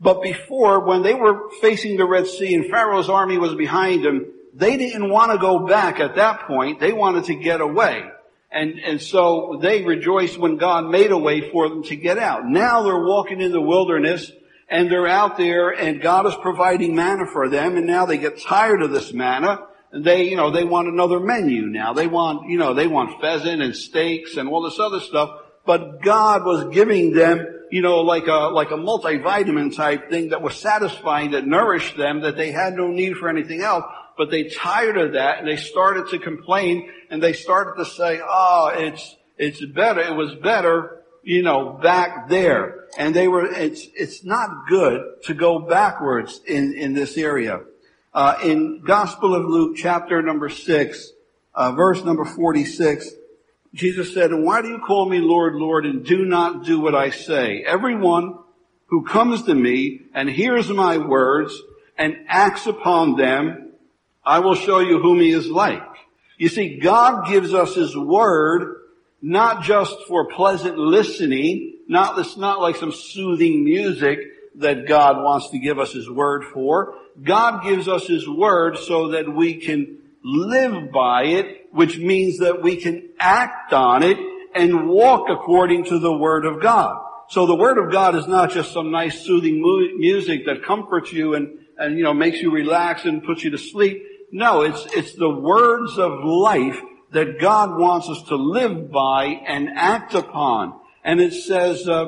But 0.00 0.22
before, 0.22 0.80
when 0.80 1.02
they 1.02 1.14
were 1.14 1.50
facing 1.60 1.96
the 1.96 2.06
Red 2.06 2.26
Sea 2.26 2.54
and 2.54 2.66
Pharaoh's 2.70 3.08
army 3.08 3.38
was 3.38 3.54
behind 3.54 4.04
them, 4.04 4.26
they 4.54 4.76
didn't 4.76 5.08
want 5.10 5.32
to 5.32 5.38
go 5.38 5.66
back 5.66 6.00
at 6.00 6.16
that 6.16 6.46
point. 6.46 6.80
They 6.80 6.92
wanted 6.92 7.24
to 7.24 7.34
get 7.34 7.60
away. 7.60 8.10
And, 8.50 8.80
and 8.80 9.00
so 9.00 9.58
they 9.62 9.84
rejoiced 9.84 10.36
when 10.36 10.56
God 10.56 10.90
made 10.90 11.12
a 11.12 11.18
way 11.18 11.50
for 11.50 11.68
them 11.68 11.82
to 11.84 11.96
get 11.96 12.18
out. 12.18 12.46
Now 12.46 12.82
they're 12.82 13.04
walking 13.04 13.40
in 13.40 13.52
the 13.52 13.60
wilderness 13.60 14.30
and 14.70 14.90
they're 14.90 15.06
out 15.06 15.36
there 15.36 15.70
and 15.70 16.00
God 16.00 16.26
is 16.26 16.34
providing 16.40 16.94
manna 16.94 17.26
for 17.32 17.48
them 17.48 17.76
and 17.76 17.86
now 17.86 18.06
they 18.06 18.18
get 18.18 18.40
tired 18.40 18.82
of 18.82 18.90
this 18.90 19.12
manna. 19.12 19.66
And 19.92 20.04
they, 20.04 20.28
you 20.30 20.36
know, 20.36 20.52
they 20.52 20.62
want 20.62 20.86
another 20.86 21.18
menu 21.18 21.62
now. 21.62 21.92
They 21.92 22.06
want, 22.06 22.48
you 22.48 22.58
know, 22.58 22.74
they 22.74 22.86
want 22.86 23.20
pheasant 23.20 23.60
and 23.60 23.74
steaks 23.74 24.36
and 24.36 24.48
all 24.48 24.62
this 24.62 24.78
other 24.78 25.00
stuff. 25.00 25.30
But 25.66 26.00
God 26.02 26.44
was 26.44 26.72
giving 26.72 27.12
them, 27.12 27.44
you 27.72 27.82
know, 27.82 28.02
like 28.02 28.28
a, 28.28 28.50
like 28.52 28.70
a 28.70 28.76
multivitamin 28.76 29.74
type 29.74 30.08
thing 30.08 30.28
that 30.28 30.42
was 30.42 30.54
satisfying, 30.54 31.32
that 31.32 31.44
nourished 31.44 31.96
them, 31.96 32.20
that 32.20 32.36
they 32.36 32.52
had 32.52 32.74
no 32.74 32.86
need 32.86 33.16
for 33.16 33.28
anything 33.28 33.62
else 33.62 33.84
but 34.20 34.30
they 34.30 34.44
tired 34.44 34.98
of 34.98 35.14
that 35.14 35.38
and 35.38 35.48
they 35.48 35.56
started 35.56 36.08
to 36.08 36.18
complain 36.18 36.90
and 37.08 37.22
they 37.22 37.32
started 37.32 37.82
to 37.82 37.90
say, 37.90 38.20
oh, 38.22 38.70
it's, 38.74 39.16
it's 39.38 39.64
better, 39.64 40.02
it 40.02 40.14
was 40.14 40.34
better, 40.42 40.99
you 41.22 41.42
know, 41.42 41.78
back 41.82 42.28
there. 42.28 42.86
And 42.98 43.14
they 43.14 43.28
were, 43.28 43.46
it's, 43.46 43.86
it's 43.94 44.24
not 44.24 44.66
good 44.68 45.22
to 45.24 45.34
go 45.34 45.60
backwards 45.60 46.40
in, 46.46 46.74
in 46.74 46.92
this 46.92 47.16
area. 47.16 47.60
Uh, 48.12 48.36
in 48.42 48.82
Gospel 48.84 49.34
of 49.34 49.44
Luke 49.44 49.76
chapter 49.76 50.20
number 50.22 50.48
six, 50.48 51.12
uh, 51.54 51.72
verse 51.72 52.04
number 52.04 52.24
46, 52.24 53.08
Jesus 53.72 54.12
said, 54.12 54.30
and 54.32 54.44
why 54.44 54.62
do 54.62 54.68
you 54.68 54.80
call 54.84 55.08
me 55.08 55.18
Lord, 55.18 55.54
Lord, 55.54 55.86
and 55.86 56.04
do 56.04 56.24
not 56.24 56.64
do 56.64 56.80
what 56.80 56.94
I 56.94 57.10
say? 57.10 57.62
Everyone 57.64 58.38
who 58.86 59.04
comes 59.04 59.44
to 59.44 59.54
me 59.54 60.00
and 60.12 60.28
hears 60.28 60.68
my 60.68 60.98
words 60.98 61.56
and 61.96 62.16
acts 62.26 62.66
upon 62.66 63.16
them, 63.16 63.72
I 64.24 64.40
will 64.40 64.56
show 64.56 64.80
you 64.80 64.98
whom 64.98 65.20
he 65.20 65.30
is 65.30 65.48
like. 65.48 65.82
You 66.36 66.48
see, 66.48 66.78
God 66.78 67.28
gives 67.28 67.54
us 67.54 67.74
his 67.74 67.96
word 67.96 68.79
not 69.22 69.62
just 69.62 69.94
for 70.08 70.26
pleasant 70.26 70.78
listening, 70.78 71.78
not, 71.88 72.18
it's 72.18 72.36
not 72.36 72.60
like 72.60 72.76
some 72.76 72.92
soothing 72.92 73.64
music 73.64 74.18
that 74.56 74.86
God 74.86 75.22
wants 75.22 75.50
to 75.50 75.58
give 75.58 75.78
us 75.78 75.92
his 75.92 76.08
word 76.08 76.44
for. 76.52 76.94
God 77.22 77.62
gives 77.62 77.88
us 77.88 78.06
his 78.06 78.28
word 78.28 78.78
so 78.78 79.08
that 79.08 79.32
we 79.32 79.54
can 79.54 79.98
live 80.24 80.90
by 80.92 81.24
it, 81.24 81.72
which 81.72 81.98
means 81.98 82.38
that 82.38 82.62
we 82.62 82.76
can 82.76 83.08
act 83.18 83.72
on 83.72 84.02
it 84.02 84.18
and 84.54 84.88
walk 84.88 85.28
according 85.30 85.84
to 85.84 85.98
the 85.98 86.12
word 86.12 86.44
of 86.44 86.60
God. 86.60 87.00
So 87.30 87.46
the 87.46 87.54
Word 87.54 87.78
of 87.78 87.92
God 87.92 88.16
is 88.16 88.26
not 88.26 88.50
just 88.50 88.72
some 88.72 88.90
nice 88.90 89.20
soothing 89.24 89.62
mu- 89.62 89.96
music 89.96 90.46
that 90.46 90.64
comforts 90.64 91.12
you 91.12 91.34
and, 91.34 91.60
and, 91.78 91.96
you 91.96 92.02
know, 92.02 92.12
makes 92.12 92.42
you 92.42 92.50
relax 92.50 93.04
and 93.04 93.22
puts 93.22 93.44
you 93.44 93.50
to 93.50 93.58
sleep. 93.58 94.04
No, 94.32 94.62
it's, 94.62 94.84
it's 94.96 95.14
the 95.14 95.30
words 95.30 95.96
of 95.96 96.24
life 96.24 96.80
that 97.12 97.40
God 97.40 97.78
wants 97.78 98.08
us 98.08 98.22
to 98.28 98.36
live 98.36 98.90
by 98.90 99.24
and 99.24 99.68
act 99.74 100.14
upon. 100.14 100.78
And 101.04 101.20
it 101.20 101.32
says, 101.32 101.88
uh, 101.88 102.06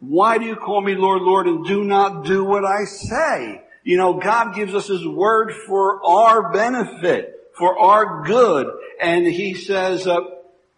why 0.00 0.38
do 0.38 0.46
you 0.46 0.56
call 0.56 0.80
me 0.80 0.94
Lord, 0.94 1.22
Lord, 1.22 1.46
and 1.46 1.66
do 1.66 1.84
not 1.84 2.24
do 2.24 2.44
what 2.44 2.64
I 2.64 2.84
say? 2.84 3.62
You 3.84 3.96
know, 3.96 4.14
God 4.14 4.54
gives 4.54 4.74
us 4.74 4.88
His 4.88 5.06
word 5.06 5.52
for 5.66 6.04
our 6.04 6.52
benefit, 6.52 7.50
for 7.56 7.78
our 7.78 8.24
good. 8.24 8.66
And 9.00 9.26
He 9.26 9.54
says, 9.54 10.06
uh, 10.06 10.20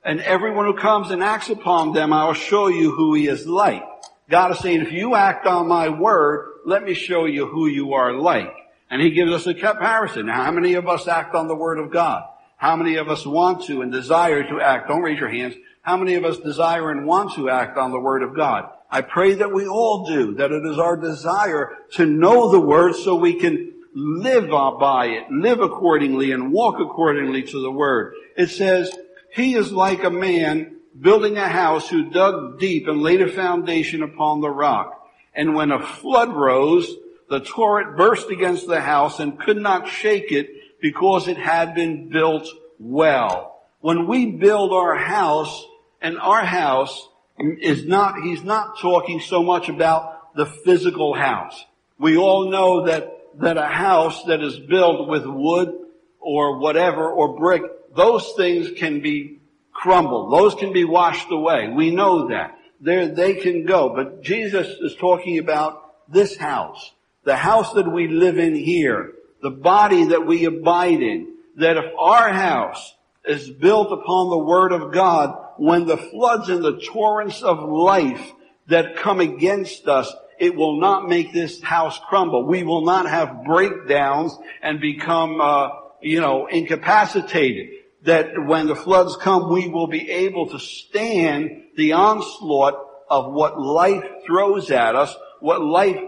and 0.04 0.20
everyone 0.20 0.66
who 0.66 0.76
comes 0.76 1.10
and 1.10 1.22
acts 1.22 1.48
upon 1.48 1.92
them, 1.92 2.12
I 2.12 2.26
will 2.26 2.34
show 2.34 2.68
you 2.68 2.90
who 2.90 3.14
He 3.14 3.28
is 3.28 3.46
like. 3.46 3.84
God 4.28 4.50
is 4.50 4.58
saying, 4.58 4.82
if 4.82 4.92
you 4.92 5.14
act 5.14 5.46
on 5.46 5.68
my 5.68 5.88
word, 5.88 6.48
let 6.66 6.82
me 6.82 6.94
show 6.94 7.24
you 7.24 7.46
who 7.46 7.66
you 7.66 7.94
are 7.94 8.12
like. 8.12 8.52
And 8.90 9.00
He 9.00 9.10
gives 9.10 9.32
us 9.32 9.46
a 9.46 9.54
comparison. 9.54 10.26
Now, 10.26 10.44
how 10.44 10.52
many 10.52 10.74
of 10.74 10.88
us 10.88 11.06
act 11.08 11.34
on 11.34 11.48
the 11.48 11.54
word 11.54 11.78
of 11.78 11.90
God? 11.92 12.24
How 12.62 12.76
many 12.76 12.94
of 12.94 13.08
us 13.08 13.26
want 13.26 13.64
to 13.64 13.82
and 13.82 13.90
desire 13.90 14.44
to 14.44 14.60
act? 14.60 14.86
Don't 14.86 15.02
raise 15.02 15.18
your 15.18 15.28
hands. 15.28 15.56
How 15.80 15.96
many 15.96 16.14
of 16.14 16.24
us 16.24 16.38
desire 16.38 16.92
and 16.92 17.04
want 17.04 17.34
to 17.34 17.50
act 17.50 17.76
on 17.76 17.90
the 17.90 17.98
Word 17.98 18.22
of 18.22 18.36
God? 18.36 18.70
I 18.88 19.00
pray 19.00 19.34
that 19.34 19.52
we 19.52 19.66
all 19.66 20.06
do, 20.06 20.34
that 20.36 20.52
it 20.52 20.64
is 20.64 20.78
our 20.78 20.96
desire 20.96 21.76
to 21.94 22.06
know 22.06 22.52
the 22.52 22.60
Word 22.60 22.94
so 22.94 23.16
we 23.16 23.34
can 23.34 23.72
live 23.96 24.48
by 24.48 25.06
it, 25.06 25.28
live 25.28 25.58
accordingly 25.58 26.30
and 26.30 26.52
walk 26.52 26.76
accordingly 26.78 27.42
to 27.42 27.60
the 27.60 27.72
Word. 27.72 28.14
It 28.36 28.50
says, 28.50 28.96
He 29.32 29.56
is 29.56 29.72
like 29.72 30.04
a 30.04 30.10
man 30.10 30.76
building 31.00 31.38
a 31.38 31.48
house 31.48 31.88
who 31.88 32.10
dug 32.10 32.60
deep 32.60 32.86
and 32.86 33.02
laid 33.02 33.22
a 33.22 33.32
foundation 33.32 34.04
upon 34.04 34.40
the 34.40 34.50
rock. 34.50 35.10
And 35.34 35.56
when 35.56 35.72
a 35.72 35.84
flood 35.84 36.32
rose, 36.32 36.88
the 37.28 37.40
torrent 37.40 37.96
burst 37.96 38.30
against 38.30 38.68
the 38.68 38.80
house 38.80 39.18
and 39.18 39.40
could 39.40 39.56
not 39.56 39.88
shake 39.88 40.30
it 40.30 40.61
because 40.82 41.28
it 41.28 41.38
had 41.38 41.74
been 41.74 42.10
built 42.10 42.46
well. 42.78 43.62
When 43.80 44.06
we 44.06 44.26
build 44.26 44.72
our 44.72 44.98
house, 44.98 45.64
and 46.02 46.18
our 46.18 46.44
house 46.44 47.08
is 47.38 47.86
not, 47.86 48.20
he's 48.22 48.42
not 48.42 48.78
talking 48.80 49.20
so 49.20 49.42
much 49.42 49.68
about 49.68 50.34
the 50.34 50.46
physical 50.46 51.14
house. 51.14 51.64
We 51.98 52.16
all 52.16 52.50
know 52.50 52.86
that, 52.86 53.08
that 53.38 53.56
a 53.56 53.66
house 53.66 54.24
that 54.24 54.42
is 54.42 54.58
built 54.58 55.08
with 55.08 55.24
wood 55.24 55.72
or 56.20 56.58
whatever 56.58 57.08
or 57.08 57.38
brick, 57.38 57.62
those 57.94 58.32
things 58.36 58.70
can 58.76 59.00
be 59.00 59.38
crumbled. 59.72 60.32
Those 60.32 60.54
can 60.56 60.72
be 60.72 60.84
washed 60.84 61.30
away. 61.30 61.68
We 61.68 61.94
know 61.94 62.28
that. 62.28 62.58
There, 62.80 63.06
they 63.06 63.34
can 63.34 63.64
go. 63.64 63.94
But 63.94 64.22
Jesus 64.22 64.66
is 64.66 64.96
talking 64.96 65.38
about 65.38 66.10
this 66.10 66.36
house. 66.36 66.90
The 67.22 67.36
house 67.36 67.72
that 67.74 67.88
we 67.88 68.08
live 68.08 68.38
in 68.38 68.56
here. 68.56 69.12
The 69.42 69.50
body 69.50 70.06
that 70.06 70.26
we 70.26 70.44
abide 70.46 71.02
in. 71.02 71.34
That 71.56 71.76
if 71.76 71.92
our 71.98 72.32
house 72.32 72.94
is 73.24 73.50
built 73.50 73.92
upon 73.92 74.30
the 74.30 74.38
Word 74.38 74.72
of 74.72 74.92
God, 74.92 75.36
when 75.58 75.86
the 75.86 75.96
floods 75.96 76.48
and 76.48 76.64
the 76.64 76.80
torrents 76.80 77.42
of 77.42 77.62
life 77.68 78.32
that 78.68 78.96
come 78.96 79.20
against 79.20 79.86
us, 79.86 80.12
it 80.38 80.56
will 80.56 80.80
not 80.80 81.08
make 81.08 81.32
this 81.32 81.62
house 81.62 82.00
crumble. 82.08 82.46
We 82.46 82.64
will 82.64 82.84
not 82.84 83.08
have 83.08 83.44
breakdowns 83.44 84.36
and 84.62 84.80
become, 84.80 85.40
uh, 85.40 85.68
you 86.00 86.20
know, 86.20 86.46
incapacitated. 86.46 87.68
That 88.04 88.30
when 88.46 88.66
the 88.66 88.74
floods 88.74 89.16
come, 89.16 89.52
we 89.52 89.68
will 89.68 89.86
be 89.86 90.10
able 90.10 90.48
to 90.48 90.58
stand 90.58 91.62
the 91.76 91.92
onslaught 91.92 92.74
of 93.08 93.32
what 93.32 93.60
life 93.60 94.04
throws 94.26 94.70
at 94.70 94.96
us, 94.96 95.14
what 95.38 95.62
life 95.62 96.00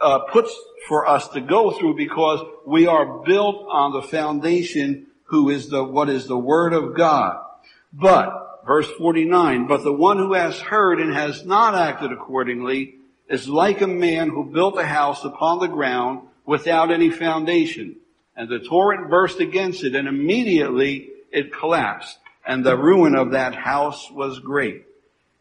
uh, 0.00 0.20
puts 0.32 0.52
for 0.88 1.08
us 1.08 1.28
to 1.28 1.40
go 1.40 1.72
through 1.72 1.96
because 1.96 2.40
we 2.64 2.86
are 2.86 3.24
built 3.24 3.66
on 3.70 3.92
the 3.92 4.02
foundation 4.02 5.06
who 5.24 5.50
is 5.50 5.68
the, 5.68 5.82
what 5.82 6.08
is 6.08 6.26
the 6.26 6.38
word 6.38 6.72
of 6.72 6.94
God. 6.96 7.44
But, 7.92 8.62
verse 8.66 8.90
49, 8.98 9.66
but 9.66 9.82
the 9.82 9.92
one 9.92 10.18
who 10.18 10.34
has 10.34 10.58
heard 10.60 11.00
and 11.00 11.12
has 11.12 11.44
not 11.44 11.74
acted 11.74 12.12
accordingly 12.12 12.96
is 13.28 13.48
like 13.48 13.80
a 13.80 13.86
man 13.86 14.28
who 14.28 14.44
built 14.44 14.78
a 14.78 14.86
house 14.86 15.24
upon 15.24 15.58
the 15.58 15.66
ground 15.66 16.28
without 16.44 16.92
any 16.92 17.10
foundation. 17.10 17.96
And 18.36 18.48
the 18.48 18.60
torrent 18.60 19.10
burst 19.10 19.40
against 19.40 19.82
it 19.82 19.94
and 19.94 20.06
immediately 20.06 21.10
it 21.32 21.52
collapsed 21.52 22.18
and 22.46 22.64
the 22.64 22.76
ruin 22.76 23.16
of 23.16 23.32
that 23.32 23.54
house 23.54 24.08
was 24.10 24.38
great. 24.38 24.84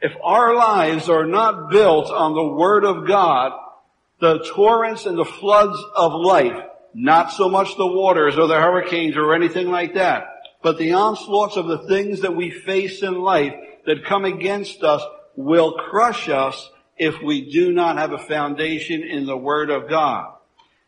If 0.01 0.13
our 0.23 0.55
lives 0.55 1.07
are 1.07 1.25
not 1.25 1.69
built 1.69 2.09
on 2.09 2.33
the 2.33 2.43
Word 2.43 2.83
of 2.83 3.07
God, 3.07 3.53
the 4.19 4.39
torrents 4.53 5.05
and 5.05 5.17
the 5.17 5.25
floods 5.25 5.77
of 5.95 6.13
life 6.13 6.63
not 6.95 7.33
so 7.33 7.49
much 7.49 7.75
the 7.75 7.85
waters 7.85 8.37
or 8.37 8.47
the 8.47 8.59
hurricanes 8.59 9.17
or 9.17 9.35
anything 9.35 9.69
like 9.69 9.95
that, 9.95 10.27
but 10.63 10.77
the 10.77 10.93
onslaughts 10.93 11.57
of 11.57 11.67
the 11.67 11.79
things 11.79 12.21
that 12.21 12.35
we 12.35 12.49
face 12.49 13.03
in 13.03 13.21
life 13.21 13.53
that 13.85 14.05
come 14.05 14.23
against 14.23 14.81
us 14.81 15.03
will 15.35 15.73
crush 15.73 16.29
us 16.29 16.71
if 16.97 17.21
we 17.21 17.51
do 17.51 17.73
not 17.73 17.97
have 17.97 18.13
a 18.13 18.17
foundation 18.17 19.03
in 19.03 19.25
the 19.25 19.35
Word 19.35 19.69
of 19.69 19.89
God. 19.89 20.33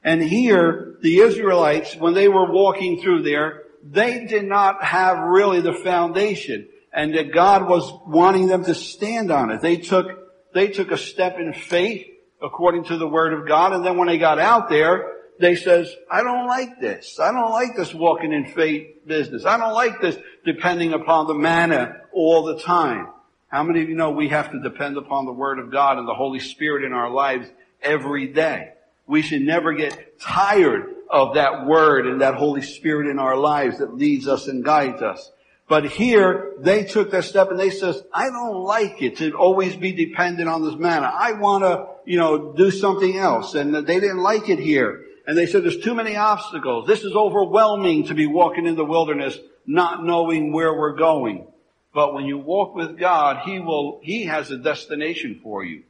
And 0.01 0.21
here, 0.21 0.95
the 1.01 1.19
Israelites, 1.19 1.95
when 1.97 2.13
they 2.13 2.29
were 2.29 2.49
walking 2.49 3.01
through 3.01 3.23
there, 3.23 3.63
they 3.83 4.25
did 4.25 4.45
not 4.45 4.81
have 4.81 5.19
really 5.19 5.59
the 5.59 5.73
foundation 5.73 6.69
and 6.93 7.13
that 7.15 7.33
God 7.33 7.67
was 7.67 7.91
wanting 8.07 8.47
them 8.47 8.63
to 8.63 8.73
stand 8.73 9.29
on 9.29 9.51
it. 9.51 9.61
They 9.61 9.75
took, 9.75 10.53
they 10.53 10.69
took 10.69 10.91
a 10.91 10.97
step 10.97 11.37
in 11.37 11.53
faith 11.53 12.07
according 12.41 12.85
to 12.85 12.97
the 12.97 13.07
Word 13.07 13.33
of 13.33 13.47
God 13.47 13.73
and 13.73 13.85
then 13.85 13.97
when 13.97 14.07
they 14.07 14.17
got 14.17 14.39
out 14.39 14.69
there, 14.69 15.13
they 15.39 15.55
says, 15.55 15.93
I 16.09 16.23
don't 16.23 16.47
like 16.47 16.79
this. 16.79 17.19
I 17.19 17.31
don't 17.31 17.51
like 17.51 17.75
this 17.75 17.93
walking 17.93 18.33
in 18.33 18.53
faith 18.53 19.05
business. 19.05 19.45
I 19.45 19.57
don't 19.57 19.73
like 19.73 20.01
this 20.01 20.17
depending 20.45 20.93
upon 20.93 21.27
the 21.27 21.35
manna 21.35 22.01
all 22.11 22.43
the 22.43 22.59
time. 22.59 23.07
How 23.49 23.63
many 23.63 23.81
of 23.81 23.89
you 23.89 23.95
know 23.95 24.11
we 24.11 24.29
have 24.29 24.51
to 24.51 24.59
depend 24.59 24.97
upon 24.97 25.25
the 25.25 25.31
Word 25.31 25.59
of 25.59 25.71
God 25.71 25.97
and 25.97 26.07
the 26.07 26.13
Holy 26.13 26.39
Spirit 26.39 26.83
in 26.83 26.91
our 26.91 27.09
lives 27.09 27.47
every 27.81 28.27
day? 28.27 28.73
We 29.05 29.21
should 29.21 29.41
never 29.41 29.73
get 29.73 30.19
tired 30.19 30.95
of 31.09 31.35
that 31.35 31.65
Word 31.65 32.07
and 32.07 32.21
that 32.21 32.35
Holy 32.35 32.61
Spirit 32.61 33.09
in 33.09 33.19
our 33.19 33.37
lives 33.37 33.79
that 33.79 33.95
leads 33.95 34.27
us 34.27 34.47
and 34.47 34.65
guides 34.65 35.01
us. 35.01 35.31
But 35.69 35.85
here, 35.85 36.53
they 36.59 36.85
took 36.85 37.11
that 37.11 37.25
step 37.25 37.51
and 37.51 37.59
they 37.59 37.69
says, 37.69 38.01
I 38.13 38.29
don't 38.29 38.63
like 38.63 39.01
it 39.01 39.17
to 39.17 39.31
always 39.33 39.75
be 39.75 39.91
dependent 39.91 40.47
on 40.47 40.63
this 40.63 40.75
manna. 40.75 41.11
I 41.13 41.33
want 41.33 41.63
to, 41.63 41.87
you 42.07 42.17
know, 42.17 42.53
do 42.53 42.71
something 42.71 43.17
else. 43.17 43.53
And 43.53 43.75
they 43.75 43.99
didn't 43.99 44.23
like 44.23 44.49
it 44.49 44.59
here. 44.59 45.03
And 45.27 45.37
they 45.37 45.45
said, 45.45 45.63
there's 45.63 45.79
too 45.79 45.93
many 45.93 46.15
obstacles. 46.15 46.87
This 46.87 47.03
is 47.03 47.13
overwhelming 47.13 48.05
to 48.05 48.13
be 48.13 48.27
walking 48.27 48.65
in 48.65 48.75
the 48.75 48.85
wilderness, 48.85 49.37
not 49.65 50.05
knowing 50.05 50.53
where 50.53 50.73
we're 50.73 50.95
going. 50.95 51.45
But 51.93 52.13
when 52.13 52.25
you 52.25 52.37
walk 52.37 52.75
with 52.75 52.97
God, 52.97 53.41
He 53.43 53.59
will, 53.59 53.99
He 54.01 54.23
has 54.25 54.49
a 54.51 54.57
destination 54.57 55.41
for 55.43 55.65
you. 55.65 55.83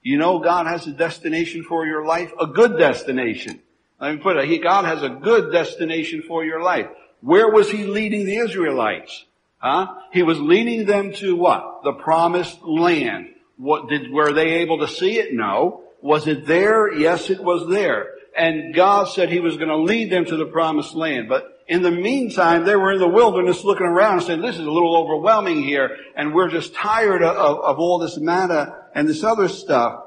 You 0.00 0.16
know 0.18 0.38
God 0.38 0.66
has 0.66 0.86
a 0.86 0.92
destination 0.92 1.64
for 1.64 1.86
your 1.86 2.04
life, 2.04 2.30
a 2.38 2.46
good 2.46 2.78
destination. 2.78 3.60
Let 4.00 4.14
me 4.14 4.20
put 4.20 4.36
it, 4.36 4.48
he, 4.48 4.58
God 4.58 4.84
has 4.84 5.02
a 5.02 5.08
good 5.08 5.50
destination 5.50 6.22
for 6.28 6.44
your 6.44 6.62
life. 6.62 6.86
Where 7.20 7.50
was 7.50 7.70
He 7.70 7.84
leading 7.84 8.26
the 8.26 8.36
Israelites? 8.36 9.24
Huh? 9.58 9.94
He 10.12 10.22
was 10.22 10.38
leading 10.38 10.86
them 10.86 11.14
to 11.14 11.34
what? 11.34 11.82
The 11.82 11.94
promised 11.94 12.62
land. 12.62 13.33
What 13.64 13.88
did, 13.88 14.12
were 14.12 14.32
they 14.32 14.60
able 14.60 14.78
to 14.80 14.88
see 14.88 15.18
it? 15.18 15.32
No. 15.32 15.82
Was 16.00 16.26
it 16.26 16.46
there? 16.46 16.92
Yes, 16.92 17.30
it 17.30 17.42
was 17.42 17.68
there 17.68 18.14
and 18.36 18.74
God 18.74 19.08
said 19.08 19.30
he 19.30 19.40
was 19.40 19.56
going 19.56 19.68
to 19.68 19.76
lead 19.76 20.10
them 20.10 20.24
to 20.24 20.36
the 20.36 20.46
promised 20.46 20.94
land. 20.94 21.28
But 21.28 21.62
in 21.68 21.82
the 21.82 21.90
meantime, 21.90 22.64
they 22.64 22.76
were 22.76 22.92
in 22.92 22.98
the 22.98 23.08
wilderness 23.08 23.64
looking 23.64 23.86
around 23.86 24.18
and 24.18 24.22
saying, 24.22 24.42
this 24.42 24.56
is 24.56 24.66
a 24.66 24.70
little 24.70 24.96
overwhelming 24.96 25.62
here, 25.62 25.96
and 26.16 26.34
we're 26.34 26.50
just 26.50 26.74
tired 26.74 27.22
of, 27.22 27.36
of 27.36 27.78
all 27.78 27.98
this 27.98 28.18
manna 28.18 28.76
and 28.94 29.08
this 29.08 29.24
other 29.24 29.48
stuff. 29.48 30.04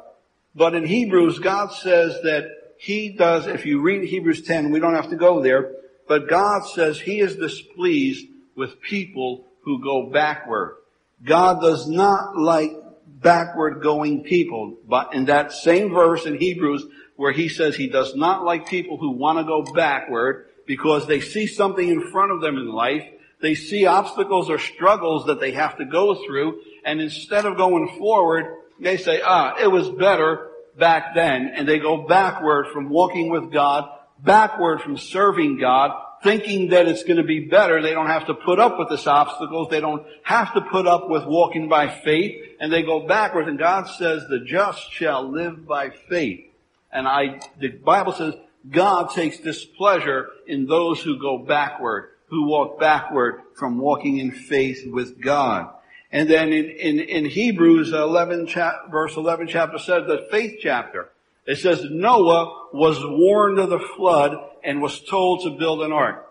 But 0.55 0.75
in 0.75 0.85
Hebrews, 0.85 1.39
God 1.39 1.71
says 1.71 2.21
that 2.23 2.49
he 2.77 3.09
does, 3.09 3.47
if 3.47 3.65
you 3.65 3.81
read 3.81 4.07
Hebrews 4.07 4.43
10, 4.43 4.71
we 4.71 4.79
don't 4.79 4.95
have 4.95 5.09
to 5.09 5.15
go 5.15 5.41
there, 5.41 5.71
but 6.07 6.29
God 6.29 6.65
says 6.67 6.99
he 6.99 7.19
is 7.19 7.35
displeased 7.35 8.27
with 8.55 8.81
people 8.81 9.45
who 9.61 9.81
go 9.81 10.09
backward. 10.09 10.77
God 11.23 11.61
does 11.61 11.87
not 11.87 12.37
like 12.37 12.71
backward 13.07 13.81
going 13.81 14.23
people. 14.23 14.77
But 14.87 15.13
in 15.13 15.25
that 15.25 15.51
same 15.51 15.91
verse 15.91 16.25
in 16.25 16.37
Hebrews, 16.37 16.85
where 17.15 17.31
he 17.31 17.49
says 17.49 17.75
he 17.75 17.87
does 17.87 18.15
not 18.15 18.43
like 18.43 18.67
people 18.67 18.97
who 18.97 19.11
want 19.11 19.39
to 19.39 19.43
go 19.43 19.63
backward 19.73 20.45
because 20.65 21.07
they 21.07 21.19
see 21.19 21.47
something 21.47 21.87
in 21.87 22.11
front 22.11 22.31
of 22.31 22.41
them 22.41 22.57
in 22.57 22.67
life. 22.67 23.03
They 23.41 23.55
see 23.55 23.85
obstacles 23.85 24.49
or 24.49 24.59
struggles 24.59 25.25
that 25.25 25.39
they 25.39 25.51
have 25.51 25.77
to 25.77 25.85
go 25.85 26.15
through. 26.25 26.61
And 26.85 27.01
instead 27.01 27.45
of 27.45 27.57
going 27.57 27.97
forward, 27.97 28.45
they 28.79 28.97
say, 28.97 29.21
ah, 29.23 29.55
it 29.59 29.67
was 29.67 29.89
better 29.89 30.49
back 30.77 31.15
then. 31.15 31.51
And 31.55 31.67
they 31.67 31.79
go 31.79 32.07
backward 32.07 32.67
from 32.71 32.89
walking 32.89 33.29
with 33.29 33.51
God, 33.51 33.89
backward 34.19 34.81
from 34.81 34.97
serving 34.97 35.59
God, 35.59 35.91
thinking 36.27 36.69
that 36.71 36.89
it's 36.89 37.03
going 37.03 37.17
to 37.17 37.23
be 37.23 37.39
better. 37.39 37.81
They 37.81 37.93
don't 37.93 38.07
have 38.07 38.27
to 38.27 38.33
put 38.33 38.59
up 38.59 38.77
with 38.77 38.89
this 38.89 39.07
obstacles. 39.07 39.69
They 39.69 39.79
don't 39.79 40.05
have 40.23 40.53
to 40.55 40.61
put 40.61 40.85
up 40.85 41.09
with 41.09 41.25
walking 41.25 41.69
by 41.69 41.87
faith 41.87 42.35
and 42.59 42.71
they 42.71 42.83
go 42.83 43.07
backwards. 43.07 43.47
And 43.47 43.57
God 43.57 43.87
says 43.87 44.25
the 44.27 44.39
just 44.39 44.91
shall 44.91 45.31
live 45.31 45.65
by 45.65 45.91
faith. 46.09 46.45
And 46.91 47.07
I, 47.07 47.39
the 47.59 47.69
Bible 47.69 48.11
says 48.11 48.33
God 48.69 49.11
takes 49.11 49.37
displeasure 49.37 50.27
in 50.45 50.65
those 50.65 51.01
who 51.01 51.17
go 51.17 51.37
backward, 51.37 52.09
who 52.27 52.47
walk 52.47 52.77
backward 52.77 53.41
from 53.55 53.77
walking 53.77 54.17
in 54.17 54.31
faith 54.31 54.85
with 54.85 55.21
God. 55.21 55.69
And 56.11 56.29
then 56.29 56.51
in, 56.51 56.65
in, 56.65 56.99
in 56.99 57.25
Hebrews 57.25 57.93
11, 57.93 58.47
cha- 58.47 58.87
verse 58.89 59.15
11 59.15 59.47
chapter 59.47 59.77
says 59.77 60.07
the 60.07 60.27
faith 60.29 60.59
chapter. 60.61 61.09
It 61.47 61.57
says 61.57 61.83
Noah 61.89 62.67
was 62.73 62.99
warned 63.01 63.57
of 63.57 63.69
the 63.69 63.79
flood 63.95 64.37
and 64.63 64.81
was 64.81 65.01
told 65.05 65.43
to 65.43 65.57
build 65.57 65.81
an 65.81 65.93
ark. 65.93 66.25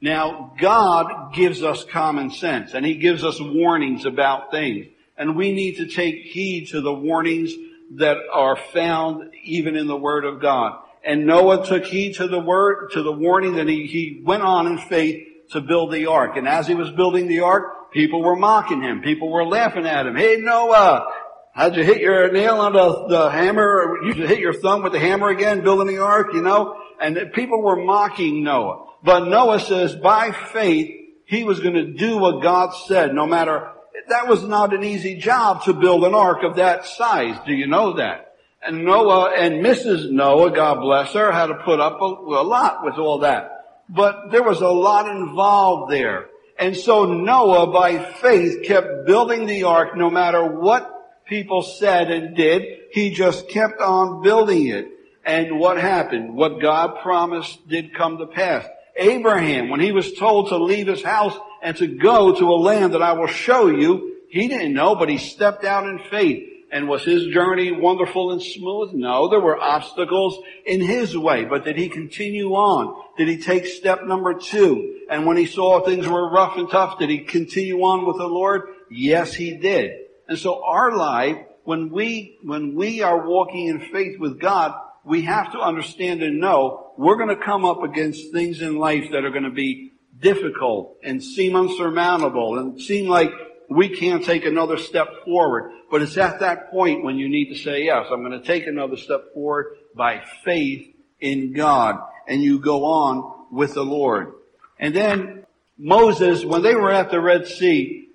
Now, 0.00 0.54
God 0.60 1.34
gives 1.34 1.62
us 1.64 1.84
common 1.84 2.30
sense 2.30 2.74
and 2.74 2.86
He 2.86 2.96
gives 2.96 3.24
us 3.24 3.40
warnings 3.40 4.04
about 4.04 4.50
things. 4.50 4.86
And 5.16 5.34
we 5.34 5.52
need 5.52 5.78
to 5.78 5.88
take 5.88 6.16
heed 6.16 6.68
to 6.68 6.80
the 6.80 6.92
warnings 6.92 7.52
that 7.96 8.18
are 8.32 8.56
found 8.72 9.32
even 9.42 9.74
in 9.74 9.88
the 9.88 9.96
Word 9.96 10.24
of 10.24 10.40
God. 10.40 10.78
And 11.04 11.26
Noah 11.26 11.66
took 11.66 11.86
heed 11.86 12.16
to 12.16 12.28
the 12.28 12.38
word, 12.38 12.90
to 12.92 13.02
the 13.02 13.12
warning, 13.12 13.58
and 13.58 13.68
he, 13.68 13.86
he 13.86 14.22
went 14.24 14.42
on 14.42 14.66
in 14.66 14.78
faith 14.78 15.26
to 15.52 15.60
build 15.60 15.92
the 15.92 16.06
ark. 16.06 16.36
And 16.36 16.46
as 16.46 16.66
he 16.66 16.74
was 16.74 16.90
building 16.90 17.28
the 17.28 17.40
ark, 17.40 17.90
people 17.92 18.22
were 18.22 18.36
mocking 18.36 18.82
him. 18.82 19.00
People 19.00 19.30
were 19.30 19.46
laughing 19.46 19.86
at 19.86 20.06
him. 20.06 20.16
Hey 20.16 20.36
Noah, 20.38 21.10
how'd 21.54 21.76
you 21.76 21.84
hit 21.84 22.00
your 22.00 22.30
nail 22.32 22.56
on 22.56 22.72
the, 22.72 23.06
the 23.08 23.30
hammer? 23.30 23.98
You 24.04 24.14
should 24.14 24.28
hit 24.28 24.38
your 24.38 24.54
thumb 24.54 24.82
with 24.82 24.92
the 24.92 25.00
hammer 25.00 25.28
again, 25.28 25.62
building 25.62 25.86
the 25.86 26.02
ark, 26.02 26.28
you 26.32 26.42
know? 26.42 26.80
And 27.00 27.32
people 27.32 27.62
were 27.62 27.76
mocking 27.76 28.42
Noah. 28.42 28.86
But 29.02 29.28
Noah 29.28 29.60
says 29.60 29.94
by 29.94 30.32
faith, 30.32 30.94
he 31.26 31.44
was 31.44 31.60
going 31.60 31.74
to 31.74 31.92
do 31.92 32.18
what 32.18 32.42
God 32.42 32.70
said, 32.86 33.14
no 33.14 33.26
matter, 33.26 33.70
that 34.08 34.28
was 34.28 34.42
not 34.44 34.74
an 34.74 34.82
easy 34.82 35.16
job 35.16 35.64
to 35.64 35.72
build 35.72 36.04
an 36.04 36.14
ark 36.14 36.42
of 36.42 36.56
that 36.56 36.86
size. 36.86 37.38
Do 37.46 37.52
you 37.52 37.66
know 37.66 37.94
that? 37.94 38.36
And 38.62 38.84
Noah 38.84 39.30
and 39.36 39.64
Mrs. 39.64 40.10
Noah, 40.10 40.50
God 40.50 40.80
bless 40.80 41.12
her, 41.12 41.30
had 41.30 41.46
to 41.46 41.54
put 41.64 41.80
up 41.80 42.00
a, 42.00 42.04
a 42.04 42.44
lot 42.44 42.84
with 42.84 42.94
all 42.94 43.20
that. 43.20 43.82
But 43.88 44.30
there 44.30 44.42
was 44.42 44.60
a 44.60 44.68
lot 44.68 45.08
involved 45.08 45.92
there. 45.92 46.26
And 46.58 46.76
so 46.76 47.04
Noah, 47.04 47.72
by 47.72 47.98
faith, 48.14 48.64
kept 48.64 49.06
building 49.06 49.46
the 49.46 49.64
ark 49.64 49.96
no 49.96 50.10
matter 50.10 50.44
what 50.44 50.97
people 51.28 51.62
said 51.62 52.10
and 52.10 52.36
did. 52.36 52.62
He 52.92 53.10
just 53.10 53.48
kept 53.48 53.80
on 53.80 54.22
building 54.22 54.68
it. 54.68 54.88
And 55.24 55.58
what 55.58 55.78
happened? 55.78 56.34
What 56.34 56.60
God 56.60 57.02
promised 57.02 57.68
did 57.68 57.94
come 57.94 58.18
to 58.18 58.26
pass. 58.26 58.66
Abraham, 58.96 59.68
when 59.68 59.80
he 59.80 59.92
was 59.92 60.14
told 60.14 60.48
to 60.48 60.56
leave 60.56 60.86
his 60.86 61.02
house 61.02 61.36
and 61.62 61.76
to 61.76 61.86
go 61.86 62.34
to 62.34 62.44
a 62.46 62.56
land 62.56 62.94
that 62.94 63.02
I 63.02 63.12
will 63.12 63.28
show 63.28 63.68
you, 63.68 64.16
he 64.30 64.48
didn't 64.48 64.74
know, 64.74 64.94
but 64.94 65.08
he 65.08 65.18
stepped 65.18 65.64
out 65.64 65.86
in 65.86 65.98
faith. 66.10 66.44
And 66.70 66.86
was 66.86 67.02
his 67.02 67.26
journey 67.28 67.72
wonderful 67.72 68.30
and 68.30 68.42
smooth? 68.42 68.92
No, 68.92 69.28
there 69.28 69.40
were 69.40 69.58
obstacles 69.58 70.38
in 70.66 70.82
his 70.82 71.16
way. 71.16 71.44
But 71.44 71.64
did 71.64 71.78
he 71.78 71.88
continue 71.88 72.50
on? 72.50 73.04
Did 73.16 73.28
he 73.28 73.38
take 73.38 73.64
step 73.64 74.04
number 74.04 74.34
two? 74.34 75.00
And 75.10 75.24
when 75.24 75.38
he 75.38 75.46
saw 75.46 75.80
things 75.80 76.06
were 76.06 76.30
rough 76.30 76.58
and 76.58 76.68
tough, 76.68 76.98
did 76.98 77.08
he 77.08 77.20
continue 77.20 77.80
on 77.80 78.06
with 78.06 78.18
the 78.18 78.26
Lord? 78.26 78.62
Yes, 78.90 79.32
he 79.32 79.56
did. 79.56 79.92
And 80.28 80.38
so 80.38 80.62
our 80.64 80.94
life, 80.94 81.38
when 81.64 81.90
we, 81.90 82.38
when 82.42 82.74
we 82.74 83.02
are 83.02 83.26
walking 83.26 83.68
in 83.68 83.80
faith 83.80 84.18
with 84.20 84.38
God, 84.38 84.74
we 85.04 85.22
have 85.22 85.52
to 85.52 85.58
understand 85.58 86.22
and 86.22 86.38
know 86.38 86.92
we're 86.98 87.16
going 87.16 87.36
to 87.36 87.44
come 87.44 87.64
up 87.64 87.82
against 87.82 88.30
things 88.32 88.60
in 88.60 88.76
life 88.76 89.10
that 89.12 89.24
are 89.24 89.30
going 89.30 89.44
to 89.44 89.50
be 89.50 89.92
difficult 90.20 90.98
and 91.02 91.22
seem 91.22 91.56
unsurmountable 91.56 92.58
and 92.58 92.80
seem 92.80 93.08
like 93.08 93.30
we 93.70 93.88
can't 93.88 94.24
take 94.24 94.44
another 94.44 94.76
step 94.76 95.08
forward. 95.24 95.72
But 95.90 96.02
it's 96.02 96.16
at 96.18 96.40
that 96.40 96.70
point 96.70 97.04
when 97.04 97.16
you 97.16 97.28
need 97.28 97.54
to 97.54 97.58
say, 97.58 97.84
yes, 97.84 98.06
I'm 98.10 98.22
going 98.22 98.38
to 98.38 98.46
take 98.46 98.66
another 98.66 98.96
step 98.96 99.32
forward 99.32 99.76
by 99.94 100.22
faith 100.44 100.94
in 101.20 101.54
God. 101.54 101.96
And 102.26 102.42
you 102.42 102.58
go 102.58 102.84
on 102.84 103.46
with 103.50 103.74
the 103.74 103.84
Lord. 103.84 104.32
And 104.78 104.94
then 104.94 105.46
Moses, 105.78 106.44
when 106.44 106.62
they 106.62 106.74
were 106.74 106.92
at 106.92 107.10
the 107.10 107.20
Red 107.20 107.46
Sea, 107.46 108.07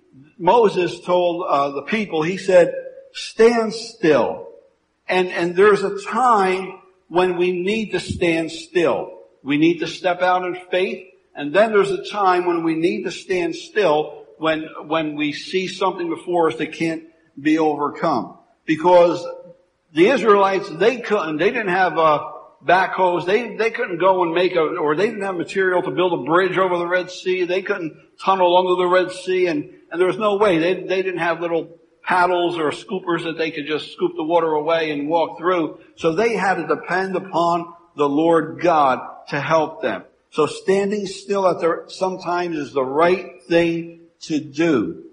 Moses 0.44 1.00
told 1.00 1.46
uh, 1.48 1.70
the 1.70 1.84
people, 1.84 2.22
he 2.22 2.36
said, 2.36 2.74
stand 3.14 3.74
still. 3.74 4.50
And, 5.08 5.30
and 5.30 5.56
there's 5.56 5.84
a 5.84 6.02
time 6.04 6.82
when 7.08 7.38
we 7.38 7.54
need 7.54 7.92
to 7.92 8.02
stand 8.02 8.52
still. 8.52 9.22
We 9.42 9.58
need 9.58 9.80
to 9.80 9.88
step 9.88 10.22
out 10.22 10.44
in 10.44 10.58
faith. 10.70 11.08
And 11.34 11.56
then 11.56 11.72
there's 11.72 11.92
a 11.92 12.04
time 12.10 12.46
when 12.46 12.64
we 12.64 12.76
need 12.76 13.04
to 13.04 13.12
stand 13.12 13.56
still 13.56 14.26
when, 14.38 14.68
when 14.86 15.16
we 15.16 15.32
see 15.32 15.70
something 15.70 16.10
before 16.10 16.50
us 16.50 16.58
that 16.58 16.74
can't 16.74 17.06
be 17.40 17.58
overcome. 17.58 18.38
Because 18.66 19.26
the 19.94 20.08
Israelites, 20.08 20.70
they 20.70 20.98
couldn't, 20.98 21.38
they 21.38 21.52
didn't 21.52 21.70
have, 21.70 21.98
uh, 21.98 22.20
backhoes. 22.66 23.26
They, 23.26 23.56
they 23.56 23.72
couldn't 23.72 24.00
go 24.00 24.24
and 24.24 24.34
make 24.34 24.56
a, 24.56 24.62
or 24.62 24.96
they 24.96 25.08
didn't 25.08 25.24
have 25.24 25.36
material 25.36 25.82
to 25.82 25.92
build 25.92 26.14
a 26.14 26.24
bridge 26.24 26.58
over 26.58 26.78
the 26.78 26.88
Red 26.88 27.12
Sea. 27.12 27.44
They 27.44 27.62
couldn't 27.62 27.96
tunnel 28.24 28.58
under 28.58 28.76
the 28.76 28.88
Red 28.88 29.12
Sea 29.12 29.48
and, 29.48 29.70
and 29.92 30.00
there 30.00 30.08
was 30.08 30.18
no 30.18 30.38
way. 30.38 30.60
They, 30.60 30.84
they 30.84 31.02
didn't 31.02 31.20
have 31.20 31.42
little 31.42 31.78
paddles 32.04 32.58
or 32.58 32.72
scoopers 32.72 33.24
that 33.24 33.38
they 33.38 33.52
could 33.52 33.66
just 33.66 33.94
scoop 33.94 34.14
the 34.16 34.24
water 34.24 34.52
away 34.52 34.92
and 34.92 35.08
walk 35.08 35.38
through. 35.38 35.80
So 35.96 36.14
they 36.14 36.36
had 36.36 36.56
to 36.56 36.68
depend 36.68 37.16
upon 37.16 37.74
the 37.96 38.10
Lord 38.10 38.60
God 38.62 39.00
to 39.30 39.40
help 39.40 39.82
them. 39.82 40.04
So 40.32 40.48
standing 40.48 41.06
still 41.06 41.48
at 41.48 41.60
their, 41.60 41.84
sometimes 41.88 42.58
is 42.58 42.74
the 42.74 42.84
right 42.84 43.44
thing 43.48 44.02
to 44.22 44.40
do. 44.40 45.04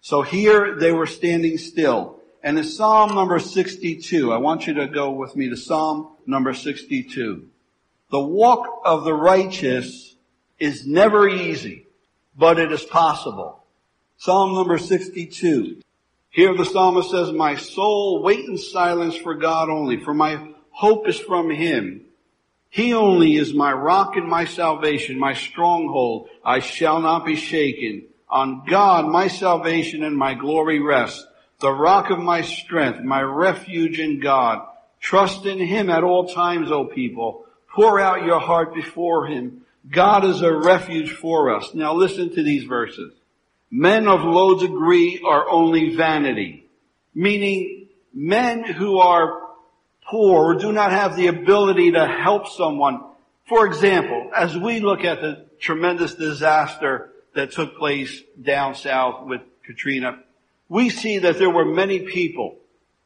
So 0.00 0.22
here 0.22 0.76
they 0.78 0.92
were 0.92 1.06
standing 1.06 1.58
still. 1.58 2.15
And 2.46 2.58
in 2.58 2.64
Psalm 2.64 3.16
number 3.16 3.40
62, 3.40 4.32
I 4.32 4.36
want 4.36 4.68
you 4.68 4.74
to 4.74 4.86
go 4.86 5.10
with 5.10 5.34
me 5.34 5.48
to 5.48 5.56
Psalm 5.56 6.12
number 6.26 6.54
62. 6.54 7.44
The 8.12 8.20
walk 8.20 8.82
of 8.84 9.02
the 9.02 9.14
righteous 9.14 10.14
is 10.60 10.86
never 10.86 11.28
easy, 11.28 11.88
but 12.38 12.60
it 12.60 12.70
is 12.70 12.84
possible. 12.84 13.64
Psalm 14.18 14.54
number 14.54 14.78
62. 14.78 15.82
Here 16.30 16.56
the 16.56 16.64
psalmist 16.64 17.10
says, 17.10 17.32
My 17.32 17.56
soul 17.56 18.22
wait 18.22 18.44
in 18.44 18.58
silence 18.58 19.16
for 19.16 19.34
God 19.34 19.68
only, 19.68 19.96
for 19.96 20.14
my 20.14 20.52
hope 20.70 21.08
is 21.08 21.18
from 21.18 21.50
Him. 21.50 22.02
He 22.70 22.94
only 22.94 23.34
is 23.34 23.54
my 23.54 23.72
rock 23.72 24.14
and 24.14 24.28
my 24.28 24.44
salvation, 24.44 25.18
my 25.18 25.34
stronghold. 25.34 26.28
I 26.44 26.60
shall 26.60 27.00
not 27.00 27.26
be 27.26 27.34
shaken. 27.34 28.04
On 28.30 28.62
God 28.68 29.08
my 29.08 29.26
salvation 29.26 30.04
and 30.04 30.16
my 30.16 30.34
glory 30.34 30.78
rest, 30.78 31.26
the 31.60 31.72
rock 31.72 32.10
of 32.10 32.18
my 32.18 32.42
strength, 32.42 33.00
my 33.00 33.22
refuge 33.22 33.98
in 33.98 34.20
God. 34.20 34.66
Trust 35.00 35.46
in 35.46 35.58
Him 35.58 35.90
at 35.90 36.04
all 36.04 36.26
times, 36.26 36.70
O 36.70 36.84
people. 36.84 37.44
Pour 37.74 38.00
out 38.00 38.24
your 38.24 38.40
heart 38.40 38.74
before 38.74 39.26
Him. 39.26 39.62
God 39.90 40.24
is 40.24 40.42
a 40.42 40.52
refuge 40.52 41.12
for 41.12 41.54
us. 41.54 41.74
Now 41.74 41.94
listen 41.94 42.34
to 42.34 42.42
these 42.42 42.64
verses. 42.64 43.12
Men 43.70 44.08
of 44.08 44.22
low 44.22 44.58
degree 44.58 45.20
are 45.24 45.48
only 45.48 45.94
vanity, 45.96 46.66
meaning 47.14 47.88
men 48.12 48.64
who 48.64 48.98
are 48.98 49.42
poor 50.08 50.52
or 50.52 50.54
do 50.54 50.72
not 50.72 50.92
have 50.92 51.16
the 51.16 51.26
ability 51.26 51.92
to 51.92 52.06
help 52.06 52.48
someone. 52.48 53.00
For 53.46 53.66
example, 53.66 54.30
as 54.34 54.56
we 54.56 54.80
look 54.80 55.04
at 55.04 55.20
the 55.20 55.46
tremendous 55.60 56.14
disaster 56.14 57.12
that 57.34 57.52
took 57.52 57.76
place 57.76 58.22
down 58.40 58.74
south 58.74 59.26
with 59.26 59.42
Katrina, 59.64 60.20
we 60.68 60.90
see 60.90 61.18
that 61.18 61.38
there 61.38 61.50
were 61.50 61.64
many 61.64 62.00
people 62.00 62.56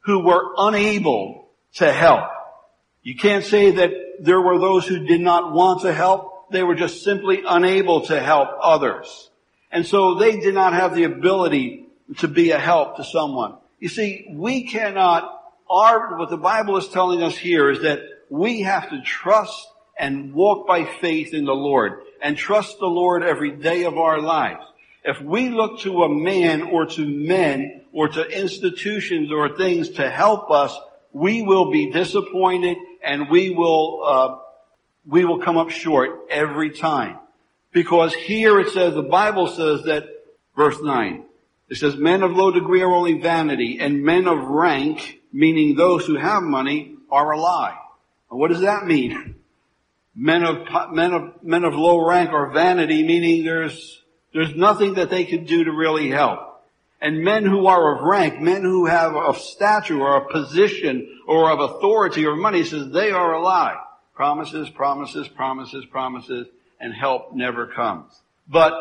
who 0.00 0.20
were 0.20 0.54
unable 0.56 1.48
to 1.74 1.92
help. 1.92 2.30
You 3.02 3.16
can't 3.16 3.44
say 3.44 3.70
that 3.72 3.90
there 4.20 4.40
were 4.40 4.58
those 4.58 4.86
who 4.86 5.06
did 5.06 5.20
not 5.20 5.52
want 5.52 5.82
to 5.82 5.92
help. 5.92 6.50
They 6.50 6.62
were 6.62 6.74
just 6.74 7.02
simply 7.04 7.42
unable 7.46 8.06
to 8.06 8.20
help 8.20 8.48
others. 8.60 9.30
And 9.70 9.86
so 9.86 10.16
they 10.16 10.40
did 10.40 10.54
not 10.54 10.72
have 10.72 10.94
the 10.94 11.04
ability 11.04 11.86
to 12.18 12.28
be 12.28 12.50
a 12.50 12.58
help 12.58 12.96
to 12.96 13.04
someone. 13.04 13.56
You 13.78 13.88
see, 13.88 14.26
we 14.32 14.64
cannot, 14.64 15.42
our, 15.70 16.18
what 16.18 16.28
the 16.28 16.36
Bible 16.36 16.76
is 16.76 16.88
telling 16.88 17.22
us 17.22 17.36
here 17.36 17.70
is 17.70 17.82
that 17.82 18.00
we 18.28 18.62
have 18.62 18.90
to 18.90 19.00
trust 19.02 19.66
and 19.98 20.34
walk 20.34 20.66
by 20.66 20.84
faith 20.84 21.32
in 21.34 21.44
the 21.44 21.54
Lord 21.54 22.02
and 22.22 22.36
trust 22.36 22.78
the 22.78 22.86
Lord 22.86 23.22
every 23.22 23.52
day 23.52 23.84
of 23.84 23.96
our 23.96 24.20
lives. 24.20 24.64
If 25.04 25.20
we 25.20 25.48
look 25.48 25.80
to 25.80 26.02
a 26.02 26.08
man 26.08 26.62
or 26.62 26.86
to 26.86 27.06
men 27.06 27.82
or 27.92 28.08
to 28.08 28.26
institutions 28.26 29.32
or 29.32 29.56
things 29.56 29.90
to 29.90 30.10
help 30.10 30.50
us, 30.50 30.76
we 31.12 31.42
will 31.42 31.70
be 31.70 31.90
disappointed 31.90 32.76
and 33.02 33.30
we 33.30 33.50
will, 33.50 34.02
uh, 34.04 34.38
we 35.06 35.24
will 35.24 35.40
come 35.40 35.56
up 35.56 35.70
short 35.70 36.26
every 36.30 36.70
time. 36.70 37.18
Because 37.72 38.12
here 38.14 38.60
it 38.60 38.70
says, 38.70 38.94
the 38.94 39.02
Bible 39.02 39.46
says 39.46 39.84
that, 39.84 40.04
verse 40.56 40.80
9, 40.82 41.24
it 41.68 41.76
says, 41.76 41.96
men 41.96 42.22
of 42.22 42.32
low 42.32 42.50
degree 42.50 42.82
are 42.82 42.92
only 42.92 43.20
vanity, 43.20 43.78
and 43.80 44.02
men 44.02 44.26
of 44.26 44.38
rank, 44.42 45.20
meaning 45.32 45.76
those 45.76 46.04
who 46.04 46.16
have 46.16 46.42
money, 46.42 46.96
are 47.10 47.32
a 47.32 47.38
lie. 47.38 47.78
what 48.28 48.48
does 48.48 48.60
that 48.60 48.86
mean? 48.86 49.36
men 50.14 50.42
of, 50.42 50.92
men 50.92 51.12
of, 51.12 51.42
men 51.42 51.64
of 51.64 51.74
low 51.74 52.04
rank 52.04 52.30
are 52.30 52.50
vanity, 52.50 53.04
meaning 53.04 53.44
there's, 53.44 54.02
there's 54.32 54.54
nothing 54.54 54.94
that 54.94 55.10
they 55.10 55.24
can 55.24 55.44
do 55.44 55.64
to 55.64 55.72
really 55.72 56.10
help. 56.10 56.40
And 57.00 57.24
men 57.24 57.44
who 57.44 57.66
are 57.66 57.96
of 57.96 58.02
rank, 58.02 58.40
men 58.40 58.62
who 58.62 58.86
have 58.86 59.16
of 59.16 59.38
stature 59.38 60.00
or 60.00 60.18
a 60.18 60.30
position 60.30 61.20
or 61.26 61.50
of 61.50 61.60
authority 61.60 62.26
or 62.26 62.36
money, 62.36 62.62
says 62.62 62.90
they 62.90 63.10
are 63.10 63.32
a 63.34 63.42
lie. 63.42 63.76
Promises, 64.14 64.68
promises, 64.68 65.26
promises, 65.28 65.84
promises, 65.86 66.46
and 66.78 66.92
help 66.92 67.34
never 67.34 67.66
comes. 67.66 68.12
But 68.46 68.74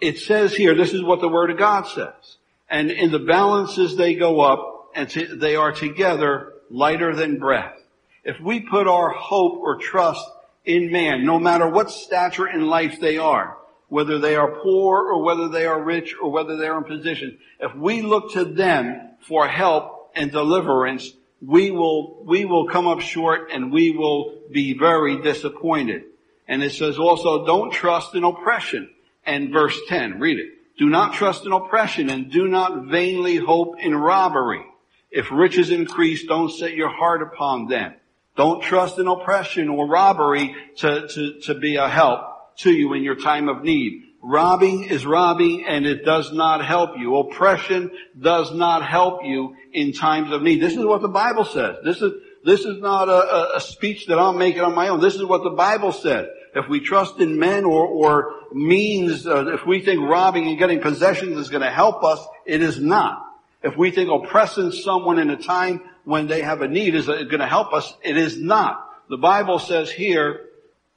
it 0.00 0.18
says 0.18 0.54
here, 0.54 0.74
this 0.74 0.94
is 0.94 1.02
what 1.02 1.20
the 1.20 1.28
Word 1.28 1.50
of 1.50 1.58
God 1.58 1.86
says. 1.86 2.36
And 2.70 2.90
in 2.90 3.10
the 3.10 3.18
balances 3.18 3.96
they 3.96 4.14
go 4.14 4.40
up, 4.40 4.90
and 4.94 5.08
they 5.10 5.54
are 5.54 5.72
together 5.72 6.54
lighter 6.70 7.14
than 7.14 7.38
breath. 7.38 7.76
If 8.24 8.40
we 8.40 8.60
put 8.60 8.88
our 8.88 9.10
hope 9.10 9.58
or 9.58 9.76
trust 9.76 10.24
in 10.64 10.90
man, 10.90 11.24
no 11.24 11.38
matter 11.38 11.68
what 11.68 11.90
stature 11.90 12.48
in 12.48 12.66
life 12.66 13.00
they 13.00 13.18
are, 13.18 13.56
whether 13.90 14.18
they 14.18 14.36
are 14.36 14.60
poor 14.62 15.02
or 15.02 15.22
whether 15.22 15.48
they 15.48 15.66
are 15.66 15.82
rich 15.82 16.14
or 16.22 16.30
whether 16.30 16.56
they 16.56 16.66
are 16.66 16.78
in 16.78 16.84
position, 16.84 17.38
if 17.58 17.74
we 17.74 18.00
look 18.00 18.32
to 18.32 18.44
them 18.44 19.10
for 19.20 19.46
help 19.46 20.12
and 20.14 20.30
deliverance, 20.30 21.12
we 21.44 21.70
will, 21.70 22.22
we 22.24 22.44
will 22.44 22.68
come 22.68 22.86
up 22.86 23.00
short 23.00 23.50
and 23.52 23.72
we 23.72 23.90
will 23.90 24.38
be 24.50 24.78
very 24.78 25.20
disappointed. 25.20 26.04
And 26.46 26.62
it 26.62 26.72
says 26.72 26.98
also, 26.98 27.44
don't 27.44 27.72
trust 27.72 28.14
in 28.14 28.24
oppression. 28.24 28.90
And 29.26 29.52
verse 29.52 29.78
10, 29.88 30.20
read 30.20 30.38
it. 30.38 30.78
Do 30.78 30.88
not 30.88 31.14
trust 31.14 31.44
in 31.44 31.52
oppression 31.52 32.08
and 32.08 32.30
do 32.30 32.48
not 32.48 32.86
vainly 32.86 33.36
hope 33.36 33.74
in 33.80 33.94
robbery. 33.94 34.64
If 35.10 35.30
riches 35.32 35.70
increase, 35.70 36.24
don't 36.24 36.50
set 36.50 36.74
your 36.74 36.88
heart 36.88 37.22
upon 37.22 37.66
them. 37.66 37.94
Don't 38.36 38.62
trust 38.62 38.98
in 38.98 39.08
oppression 39.08 39.68
or 39.68 39.86
robbery 39.86 40.54
to, 40.76 41.08
to, 41.08 41.40
to 41.40 41.54
be 41.54 41.76
a 41.76 41.88
help 41.88 42.30
to 42.58 42.72
you 42.72 42.92
in 42.94 43.02
your 43.02 43.16
time 43.16 43.48
of 43.48 43.62
need. 43.62 44.04
Robbing 44.22 44.84
is 44.84 45.06
robbing 45.06 45.64
and 45.66 45.86
it 45.86 46.04
does 46.04 46.32
not 46.32 46.64
help 46.64 46.98
you. 46.98 47.16
Oppression 47.16 47.90
does 48.18 48.52
not 48.52 48.86
help 48.86 49.24
you 49.24 49.56
in 49.72 49.92
times 49.92 50.30
of 50.32 50.42
need. 50.42 50.60
This 50.60 50.76
is 50.76 50.84
what 50.84 51.00
the 51.00 51.08
Bible 51.08 51.44
says. 51.44 51.76
This 51.82 52.02
is, 52.02 52.12
this 52.44 52.60
is 52.60 52.80
not 52.82 53.08
a, 53.08 53.56
a 53.56 53.60
speech 53.60 54.06
that 54.08 54.18
I'm 54.18 54.36
making 54.36 54.60
on 54.60 54.74
my 54.74 54.88
own. 54.88 55.00
This 55.00 55.14
is 55.14 55.24
what 55.24 55.42
the 55.42 55.50
Bible 55.50 55.92
said. 55.92 56.28
If 56.54 56.68
we 56.68 56.80
trust 56.80 57.18
in 57.18 57.38
men 57.38 57.64
or, 57.64 57.86
or 57.86 58.34
means, 58.52 59.26
uh, 59.26 59.54
if 59.54 59.64
we 59.66 59.80
think 59.80 60.02
robbing 60.02 60.48
and 60.48 60.58
getting 60.58 60.80
possessions 60.80 61.38
is 61.38 61.48
going 61.48 61.62
to 61.62 61.70
help 61.70 62.04
us, 62.04 62.20
it 62.44 62.60
is 62.60 62.78
not. 62.78 63.24
If 63.62 63.76
we 63.76 63.90
think 63.90 64.10
oppressing 64.10 64.72
someone 64.72 65.18
in 65.18 65.30
a 65.30 65.36
time 65.36 65.82
when 66.04 66.26
they 66.26 66.42
have 66.42 66.60
a 66.62 66.68
need 66.68 66.94
is 66.94 67.06
going 67.06 67.38
to 67.38 67.46
help 67.46 67.72
us, 67.72 67.94
it 68.02 68.16
is 68.16 68.36
not. 68.36 68.86
The 69.08 69.18
Bible 69.18 69.58
says 69.58 69.90
here, 69.90 70.46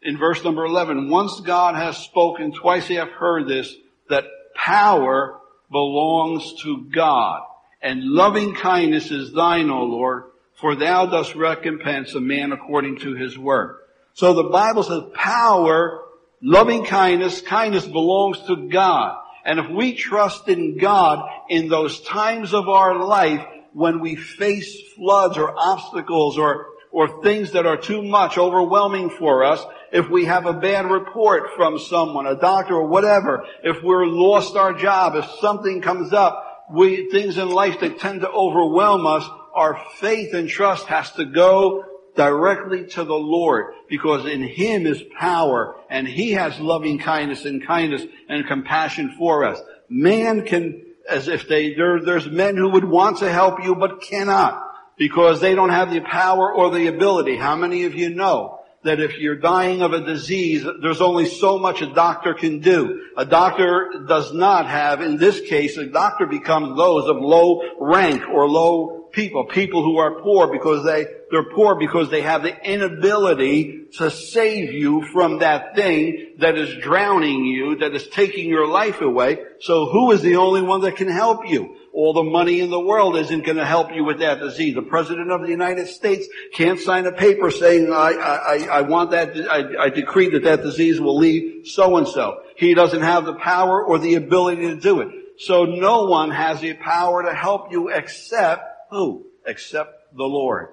in 0.03 0.17
verse 0.17 0.43
number 0.43 0.65
11, 0.65 1.09
once 1.09 1.39
God 1.39 1.75
has 1.75 1.97
spoken, 1.97 2.51
twice 2.51 2.87
they 2.87 2.95
have 2.95 3.11
heard 3.11 3.47
this, 3.47 3.73
that 4.09 4.25
power 4.55 5.39
belongs 5.71 6.61
to 6.63 6.85
God. 6.93 7.41
And 7.81 8.03
loving 8.03 8.53
kindness 8.53 9.11
is 9.11 9.33
thine, 9.33 9.69
O 9.69 9.83
Lord, 9.83 10.23
for 10.59 10.75
thou 10.75 11.05
dost 11.05 11.35
recompense 11.35 12.13
a 12.15 12.21
man 12.21 12.51
according 12.51 12.99
to 12.99 13.15
his 13.15 13.37
work. 13.37 13.89
So 14.13 14.33
the 14.33 14.43
Bible 14.43 14.83
says 14.83 15.03
power, 15.13 16.01
loving 16.41 16.85
kindness, 16.85 17.41
kindness 17.41 17.85
belongs 17.85 18.39
to 18.47 18.69
God. 18.69 19.17
And 19.45 19.59
if 19.59 19.69
we 19.69 19.93
trust 19.95 20.47
in 20.47 20.77
God 20.77 21.27
in 21.49 21.67
those 21.67 21.99
times 22.01 22.53
of 22.53 22.69
our 22.69 23.03
life 23.03 23.45
when 23.73 23.99
we 23.99 24.15
face 24.15 24.79
floods 24.95 25.37
or 25.37 25.53
obstacles 25.57 26.37
or 26.37 26.67
or 26.93 27.23
things 27.23 27.51
that 27.53 27.65
are 27.65 27.75
too 27.75 28.03
much, 28.03 28.37
overwhelming 28.37 29.09
for 29.09 29.43
us, 29.43 29.65
if 29.93 30.09
we 30.09 30.25
have 30.25 30.47
a 30.47 30.53
bad 30.53 30.89
report 30.89 31.51
from 31.55 31.77
someone, 31.77 32.25
a 32.25 32.35
doctor 32.35 32.73
or 32.73 32.87
whatever, 32.87 33.45
if 33.63 33.83
we're 33.83 34.07
lost 34.07 34.55
our 34.55 34.73
job, 34.73 35.15
if 35.15 35.25
something 35.39 35.81
comes 35.81 36.11
up, 36.11 36.65
we, 36.73 37.11
things 37.11 37.37
in 37.37 37.47
life 37.47 37.79
that 37.79 37.99
tend 37.99 38.21
to 38.21 38.29
overwhelm 38.29 39.05
us, 39.05 39.23
our 39.53 39.79
faith 39.97 40.33
and 40.33 40.49
trust 40.49 40.87
has 40.87 41.11
to 41.11 41.25
go 41.25 41.85
directly 42.15 42.87
to 42.87 43.03
the 43.03 43.13
Lord 43.13 43.75
because 43.87 44.25
in 44.25 44.41
Him 44.41 44.87
is 44.87 45.03
power 45.19 45.75
and 45.91 46.07
He 46.07 46.31
has 46.31 46.59
loving 46.59 46.97
kindness 46.97 47.45
and 47.45 47.65
kindness 47.65 48.01
and 48.27 48.47
compassion 48.47 49.13
for 49.15 49.45
us. 49.45 49.61
Man 49.89 50.43
can, 50.43 50.81
as 51.07 51.27
if 51.27 51.47
they, 51.47 51.75
there, 51.75 52.01
there's 52.01 52.27
men 52.27 52.57
who 52.57 52.71
would 52.71 52.85
want 52.85 53.19
to 53.19 53.31
help 53.31 53.63
you 53.63 53.75
but 53.75 54.01
cannot 54.01 54.59
because 54.97 55.39
they 55.39 55.53
don't 55.53 55.69
have 55.69 55.91
the 55.91 56.01
power 56.01 56.51
or 56.51 56.71
the 56.71 56.87
ability. 56.87 57.37
How 57.37 57.55
many 57.55 57.83
of 57.83 57.93
you 57.93 58.09
know 58.09 58.61
that 58.83 58.99
if 58.99 59.17
you're 59.17 59.35
dying 59.35 59.81
of 59.81 59.93
a 59.93 60.01
disease, 60.01 60.65
there's 60.81 61.01
only 61.01 61.25
so 61.25 61.57
much 61.57 61.81
a 61.81 61.93
doctor 61.93 62.33
can 62.33 62.59
do. 62.59 63.07
A 63.17 63.25
doctor 63.25 64.05
does 64.07 64.33
not 64.33 64.67
have, 64.67 65.01
in 65.01 65.17
this 65.17 65.39
case, 65.41 65.77
a 65.77 65.85
doctor 65.85 66.25
becomes 66.25 66.77
those 66.77 67.07
of 67.07 67.17
low 67.17 67.61
rank 67.79 68.23
or 68.29 68.47
low 68.47 69.02
people, 69.13 69.45
people 69.45 69.83
who 69.83 69.97
are 69.97 70.19
poor 70.21 70.47
because 70.47 70.83
they, 70.83 71.05
they're 71.31 71.51
poor 71.51 71.75
because 71.75 72.09
they 72.09 72.21
have 72.21 72.43
the 72.43 72.55
inability 72.69 73.85
to 73.93 74.09
save 74.09 74.73
you 74.73 75.05
from 75.13 75.39
that 75.39 75.75
thing 75.75 76.33
that 76.39 76.57
is 76.57 76.75
drowning 76.83 77.45
you, 77.45 77.77
that 77.77 77.93
is 77.93 78.07
taking 78.07 78.49
your 78.49 78.67
life 78.67 79.01
away. 79.01 79.37
So 79.59 79.85
who 79.85 80.11
is 80.11 80.21
the 80.23 80.37
only 80.37 80.63
one 80.63 80.81
that 80.81 80.95
can 80.95 81.07
help 81.07 81.47
you? 81.47 81.77
All 81.93 82.13
the 82.13 82.23
money 82.23 82.59
in 82.59 82.71
the 82.71 82.79
world 82.79 83.15
isn't 83.15 83.45
going 83.45 83.57
to 83.57 83.65
help 83.65 83.93
you 83.93 84.03
with 84.03 84.19
that 84.19 84.39
disease. 84.39 84.73
The 84.73 84.81
President 84.81 85.31
of 85.31 85.41
the 85.41 85.49
United 85.49 85.87
States 85.87 86.27
can't 86.53 86.79
sign 86.79 87.05
a 87.05 87.11
paper 87.11 87.51
saying, 87.51 87.93
I, 87.93 88.13
I, 88.13 88.67
I 88.71 88.81
want 88.81 89.11
that, 89.11 89.37
I, 89.47 89.85
I 89.85 89.89
decree 89.89 90.29
that 90.31 90.43
that 90.43 90.63
disease 90.63 90.99
will 90.99 91.17
leave 91.17 91.67
so 91.67 91.97
and 91.97 92.07
so. 92.07 92.41
He 92.57 92.73
doesn't 92.73 93.01
have 93.01 93.25
the 93.25 93.35
power 93.35 93.83
or 93.83 93.99
the 93.99 94.15
ability 94.15 94.63
to 94.63 94.75
do 94.75 95.01
it. 95.01 95.09
So 95.37 95.65
no 95.65 96.05
one 96.05 96.31
has 96.31 96.61
the 96.61 96.73
power 96.73 97.23
to 97.23 97.33
help 97.33 97.71
you 97.71 97.89
except 97.89 98.72
who? 98.93 99.25
Except 99.45 100.15
the 100.15 100.23
Lord. 100.23 100.69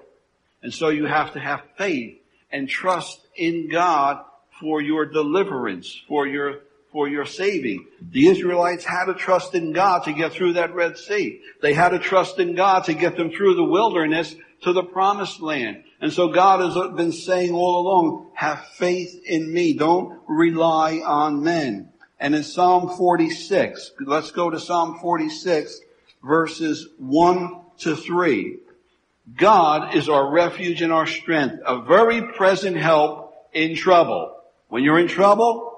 And 0.63 0.73
so 0.73 0.89
you 0.89 1.05
have 1.05 1.33
to 1.33 1.39
have 1.39 1.61
faith 1.77 2.19
and 2.51 2.69
trust 2.69 3.19
in 3.35 3.69
God 3.69 4.23
for 4.59 4.81
your 4.81 5.05
deliverance, 5.05 6.01
for 6.07 6.27
your, 6.27 6.59
for 6.91 7.07
your 7.07 7.25
saving. 7.25 7.87
The 7.99 8.27
Israelites 8.27 8.85
had 8.85 9.05
to 9.05 9.15
trust 9.15 9.55
in 9.55 9.73
God 9.73 10.03
to 10.03 10.13
get 10.13 10.33
through 10.33 10.53
that 10.53 10.75
Red 10.75 10.97
Sea. 10.97 11.41
They 11.61 11.73
had 11.73 11.89
to 11.89 11.99
trust 11.99 12.37
in 12.39 12.55
God 12.55 12.85
to 12.85 12.93
get 12.93 13.17
them 13.17 13.31
through 13.31 13.55
the 13.55 13.63
wilderness 13.63 14.35
to 14.61 14.73
the 14.73 14.83
promised 14.83 15.41
land. 15.41 15.83
And 15.99 16.13
so 16.13 16.27
God 16.27 16.61
has 16.61 16.95
been 16.95 17.11
saying 17.11 17.51
all 17.53 17.81
along, 17.81 18.31
have 18.35 18.63
faith 18.75 19.23
in 19.25 19.51
me. 19.51 19.73
Don't 19.73 20.19
rely 20.27 21.01
on 21.03 21.43
men. 21.43 21.89
And 22.19 22.35
in 22.35 22.43
Psalm 22.43 22.95
46, 22.95 23.93
let's 24.05 24.29
go 24.29 24.51
to 24.51 24.59
Psalm 24.59 24.99
46 25.01 25.81
verses 26.23 26.87
1 26.99 27.60
to 27.81 27.95
3. 27.95 28.57
God 29.37 29.95
is 29.95 30.09
our 30.09 30.31
refuge 30.31 30.81
and 30.81 30.91
our 30.91 31.05
strength, 31.05 31.61
a 31.65 31.81
very 31.81 32.33
present 32.33 32.75
help 32.77 33.33
in 33.53 33.75
trouble. 33.75 34.35
When 34.67 34.83
you're 34.83 34.99
in 34.99 35.07
trouble, 35.07 35.71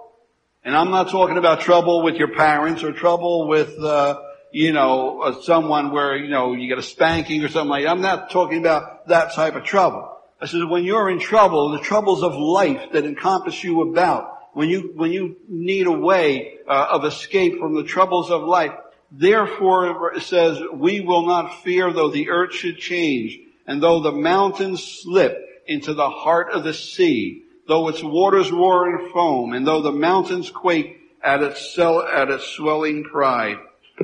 and 0.63 0.75
I'm 0.75 0.91
not 0.91 1.09
talking 1.09 1.37
about 1.37 1.61
trouble 1.61 2.03
with 2.03 2.15
your 2.15 2.29
parents 2.29 2.83
or 2.83 2.93
trouble 2.93 3.47
with, 3.47 3.77
uh, 3.79 4.19
you 4.51 4.71
know, 4.71 5.21
uh, 5.21 5.41
someone 5.41 5.91
where, 5.91 6.15
you 6.15 6.29
know, 6.29 6.53
you 6.53 6.69
get 6.69 6.77
a 6.77 6.83
spanking 6.83 7.43
or 7.43 7.49
something 7.49 7.69
like 7.69 7.83
that. 7.83 7.91
I'm 7.91 8.01
not 8.01 8.31
talking 8.31 8.59
about 8.59 9.07
that 9.07 9.33
type 9.33 9.55
of 9.55 9.65
trouble. 9.65 10.09
I 10.39 10.45
says 10.45 10.63
when 10.65 10.83
you're 10.83 11.09
in 11.09 11.19
trouble, 11.19 11.71
the 11.71 11.79
troubles 11.79 12.23
of 12.23 12.35
life 12.35 12.91
that 12.93 13.05
encompass 13.05 13.63
you 13.63 13.81
about, 13.81 14.29
when 14.53 14.69
you, 14.69 14.91
when 14.95 15.11
you 15.11 15.37
need 15.49 15.87
a 15.87 15.91
way 15.91 16.59
uh, 16.67 16.87
of 16.91 17.05
escape 17.05 17.59
from 17.59 17.75
the 17.75 17.83
troubles 17.83 18.29
of 18.29 18.43
life, 18.43 18.71
Therefore, 19.15 20.15
it 20.15 20.23
says, 20.23 20.59
we 20.73 20.99
will 20.99 21.27
not 21.27 21.61
fear 21.61 21.93
though 21.93 22.09
the 22.09 22.29
earth 22.29 22.55
should 22.55 22.79
change, 22.79 23.37
and 23.67 23.81
though 23.81 24.01
the 24.01 24.11
mountains 24.11 24.83
slip 24.83 25.39
into 25.67 25.93
the 25.93 26.09
heart 26.09 26.51
of 26.51 26.63
the 26.63 26.73
sea, 26.73 27.43
though 27.67 27.87
its 27.89 28.01
waters 28.01 28.51
roar 28.51 28.89
and 28.89 29.11
foam, 29.11 29.53
and 29.53 29.67
though 29.67 29.83
the 29.83 29.91
mountains 29.91 30.49
quake 30.49 30.99
at 31.23 31.43
its, 31.43 31.77
at 31.77 32.31
its 32.31 32.47
swelling 32.47 33.03
pride. 33.03 33.57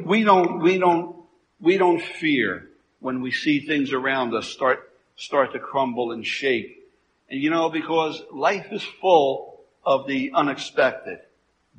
We 0.06 0.24
don't, 0.24 0.62
we 0.62 0.78
don't, 0.78 1.16
we 1.60 1.80
don't 1.80 2.02
fear 2.02 2.70
when 3.00 3.22
we 3.22 3.32
see 3.32 3.62
things 3.62 3.92
around 3.92 4.36
us 4.36 4.48
start, 4.48 4.92
start 5.16 5.54
to 5.54 5.60
crumble 5.60 6.12
and 6.12 6.24
shake. 6.24 6.88
And 7.32 7.42
you 7.42 7.50
know, 7.50 7.70
because 7.70 8.22
life 8.32 8.68
is 8.72 8.84
full 8.84 9.62
of 9.84 10.08
the 10.08 10.34
unexpected. 10.36 11.20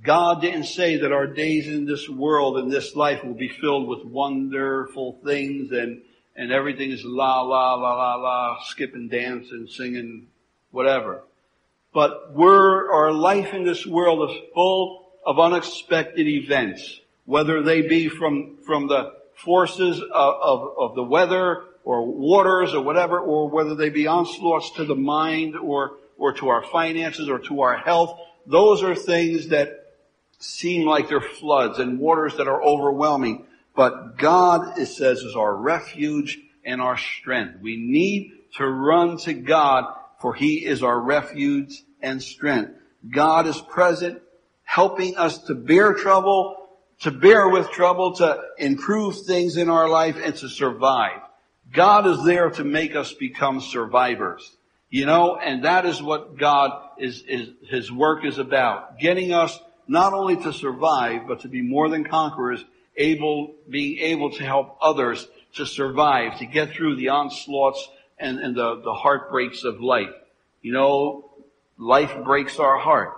God 0.03 0.41
didn't 0.41 0.65
say 0.65 0.99
that 0.99 1.13
our 1.13 1.27
days 1.27 1.67
in 1.69 1.85
this 1.85 2.09
world 2.09 2.57
and 2.57 2.73
this 2.73 2.97
life 2.97 3.23
will 3.23 3.35
be 3.35 3.49
filled 3.49 3.87
with 3.87 4.05
wonderful 4.05 5.19
things 5.25 5.73
and, 5.73 6.01
and 6.35 6.51
everything 6.51 6.91
is 6.91 7.05
la, 7.05 7.43
la, 7.43 7.75
la, 7.75 7.95
la, 7.95 8.15
la, 8.15 8.63
skipping, 8.65 9.09
dancing, 9.09 9.67
singing, 9.69 10.29
whatever. 10.71 11.23
But 11.93 12.35
we're, 12.35 12.91
our 12.93 13.13
life 13.13 13.53
in 13.53 13.65
this 13.65 13.85
world 13.85 14.31
is 14.31 14.37
full 14.55 15.07
of 15.27 15.39
unexpected 15.39 16.27
events, 16.27 17.01
whether 17.27 17.63
they 17.63 17.83
be 17.83 18.09
from, 18.09 18.59
from 18.65 18.87
the 18.87 19.13
forces 19.35 20.01
of, 20.01 20.09
of, 20.13 20.75
of 20.79 20.95
the 20.95 21.03
weather 21.03 21.65
or 21.85 22.07
waters 22.07 22.73
or 22.73 22.83
whatever, 22.83 23.19
or 23.19 23.51
whether 23.51 23.75
they 23.75 23.91
be 23.91 24.07
onslaughts 24.07 24.71
to 24.77 24.85
the 24.85 24.95
mind 24.95 25.57
or, 25.57 25.97
or 26.17 26.33
to 26.35 26.49
our 26.49 26.63
finances 26.63 27.29
or 27.29 27.39
to 27.41 27.61
our 27.61 27.77
health. 27.77 28.19
Those 28.47 28.83
are 28.83 28.95
things 28.95 29.49
that 29.49 29.80
seem 30.41 30.87
like 30.87 31.09
they're 31.09 31.21
floods 31.21 31.79
and 31.79 31.99
waters 31.99 32.37
that 32.39 32.49
are 32.49 32.63
overwhelming. 32.63 33.47
But 33.77 34.19
God, 34.19 34.79
it 34.79 34.87
says, 34.87 35.21
is 35.21 35.37
our 35.37 35.55
refuge 35.55 36.39
and 36.65 36.81
our 36.81 36.97
strength. 36.97 37.61
We 37.61 37.77
need 37.77 38.33
to 38.57 38.67
run 38.67 39.19
to 39.19 39.35
God 39.35 39.95
for 40.21 40.35
He 40.35 40.65
is 40.67 40.83
our 40.83 40.99
refuge 40.99 41.83
and 42.03 42.23
strength. 42.23 42.73
God 43.09 43.47
is 43.47 43.61
present, 43.61 44.21
helping 44.65 45.17
us 45.17 45.39
to 45.45 45.55
bear 45.55 45.95
trouble, 45.95 46.69
to 47.01 47.11
bear 47.11 47.49
with 47.49 47.71
trouble, 47.71 48.15
to 48.17 48.43
improve 48.59 49.21
things 49.23 49.57
in 49.57 49.71
our 49.71 49.89
life, 49.89 50.17
and 50.23 50.35
to 50.37 50.49
survive. 50.49 51.21
God 51.73 52.07
is 52.07 52.25
there 52.25 52.51
to 52.51 52.65
make 52.65 52.95
us 52.97 53.13
become 53.13 53.61
survivors. 53.61 54.57
You 54.91 55.07
know, 55.07 55.37
and 55.37 55.65
that 55.65 55.87
is 55.87 56.03
what 56.03 56.37
God 56.37 56.73
is, 56.99 57.23
is, 57.23 57.51
His 57.69 57.93
work 57.93 58.25
is 58.25 58.39
about. 58.39 58.99
Getting 58.99 59.33
us 59.33 59.59
not 59.91 60.13
only 60.13 60.37
to 60.37 60.53
survive, 60.53 61.27
but 61.27 61.41
to 61.41 61.49
be 61.49 61.63
more 61.63 61.89
than 61.89 62.05
conquerors, 62.05 62.65
able, 62.97 63.57
being 63.69 63.99
able 63.99 64.31
to 64.31 64.45
help 64.45 64.79
others 64.81 65.27
to 65.57 65.67
survive, 65.67 66.39
to 66.39 66.47
get 66.47 66.71
through 66.71 66.95
the 66.95 67.09
onslaughts 67.09 67.89
and, 68.17 68.39
and 68.39 68.55
the, 68.55 68.81
the 68.83 68.95
heartbreaks 68.95 69.65
of 69.65 69.81
life. 69.81 70.15
You 70.63 70.75
know, 70.75 71.31
life 71.77 72.17
breaks 72.23 72.61
our 72.61 72.79
heart. 72.79 73.17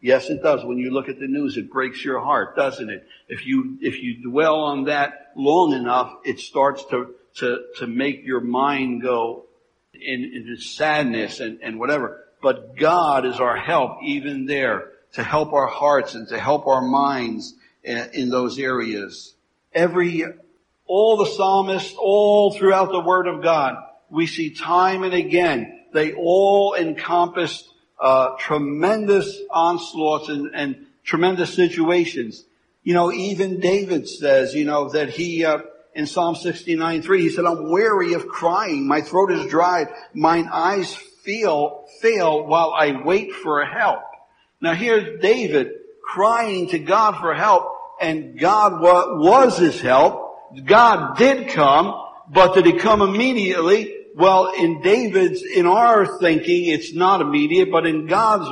Yes, 0.00 0.30
it 0.30 0.42
does. 0.42 0.64
When 0.64 0.78
you 0.78 0.92
look 0.92 1.10
at 1.10 1.20
the 1.20 1.26
news, 1.26 1.58
it 1.58 1.70
breaks 1.70 2.02
your 2.02 2.20
heart, 2.20 2.56
doesn't 2.56 2.88
it? 2.88 3.06
If 3.28 3.44
you, 3.46 3.76
if 3.82 4.02
you 4.02 4.22
dwell 4.22 4.60
on 4.60 4.84
that 4.84 5.32
long 5.36 5.74
enough, 5.74 6.10
it 6.24 6.40
starts 6.40 6.86
to, 6.86 7.14
to, 7.36 7.64
to 7.80 7.86
make 7.86 8.24
your 8.24 8.40
mind 8.40 9.02
go 9.02 9.44
in, 9.92 10.24
into 10.34 10.56
sadness 10.56 11.40
and, 11.40 11.58
and 11.62 11.78
whatever. 11.78 12.24
But 12.40 12.78
God 12.78 13.26
is 13.26 13.40
our 13.40 13.58
help 13.58 13.98
even 14.02 14.46
there 14.46 14.88
to 15.14 15.22
help 15.22 15.52
our 15.52 15.66
hearts 15.66 16.14
and 16.14 16.28
to 16.28 16.38
help 16.38 16.66
our 16.66 16.82
minds 16.82 17.54
in, 17.82 18.30
those 18.30 18.58
areas. 18.58 19.34
Every, 19.72 20.24
all 20.86 21.16
the 21.16 21.26
psalmists, 21.26 21.94
all 21.98 22.52
throughout 22.52 22.90
the 22.92 23.00
Word 23.00 23.26
of 23.26 23.42
God, 23.42 23.76
we 24.10 24.26
see 24.26 24.50
time 24.50 25.02
and 25.02 25.14
again, 25.14 25.80
they 25.92 26.12
all 26.12 26.74
encompassed 26.74 27.68
uh, 28.00 28.36
tremendous 28.38 29.38
onslaughts 29.50 30.28
and, 30.28 30.50
and, 30.54 30.86
tremendous 31.04 31.54
situations. 31.54 32.44
You 32.82 32.94
know, 32.94 33.12
even 33.12 33.60
David 33.60 34.08
says, 34.08 34.54
you 34.54 34.64
know, 34.64 34.88
that 34.88 35.10
he, 35.10 35.44
uh, 35.44 35.58
in 35.94 36.06
Psalm 36.06 36.34
69, 36.34 37.02
3, 37.02 37.20
he 37.20 37.28
said, 37.30 37.44
I'm 37.44 37.70
weary 37.70 38.14
of 38.14 38.26
crying. 38.26 38.86
My 38.88 39.02
throat 39.02 39.30
is 39.30 39.46
dried. 39.50 39.88
Mine 40.12 40.48
eyes 40.50 40.94
feel, 40.94 41.86
fail 42.00 42.46
while 42.46 42.72
I 42.72 43.02
wait 43.02 43.32
for 43.32 43.64
help. 43.64 44.02
Now 44.64 44.72
here's 44.72 45.20
David 45.20 45.72
crying 46.02 46.68
to 46.68 46.78
God 46.78 47.20
for 47.20 47.34
help 47.34 47.70
and 48.00 48.40
God 48.40 48.80
was 48.80 49.58
his 49.58 49.78
help. 49.78 50.38
God 50.64 51.18
did 51.18 51.48
come, 51.48 52.02
but 52.30 52.54
did 52.54 52.64
he 52.64 52.72
come 52.78 53.02
immediately? 53.02 53.94
Well, 54.16 54.54
in 54.54 54.80
David's, 54.80 55.42
in 55.42 55.66
our 55.66 56.18
thinking, 56.18 56.64
it's 56.64 56.94
not 56.94 57.20
immediate, 57.20 57.70
but 57.70 57.84
in 57.84 58.06
God's 58.06 58.48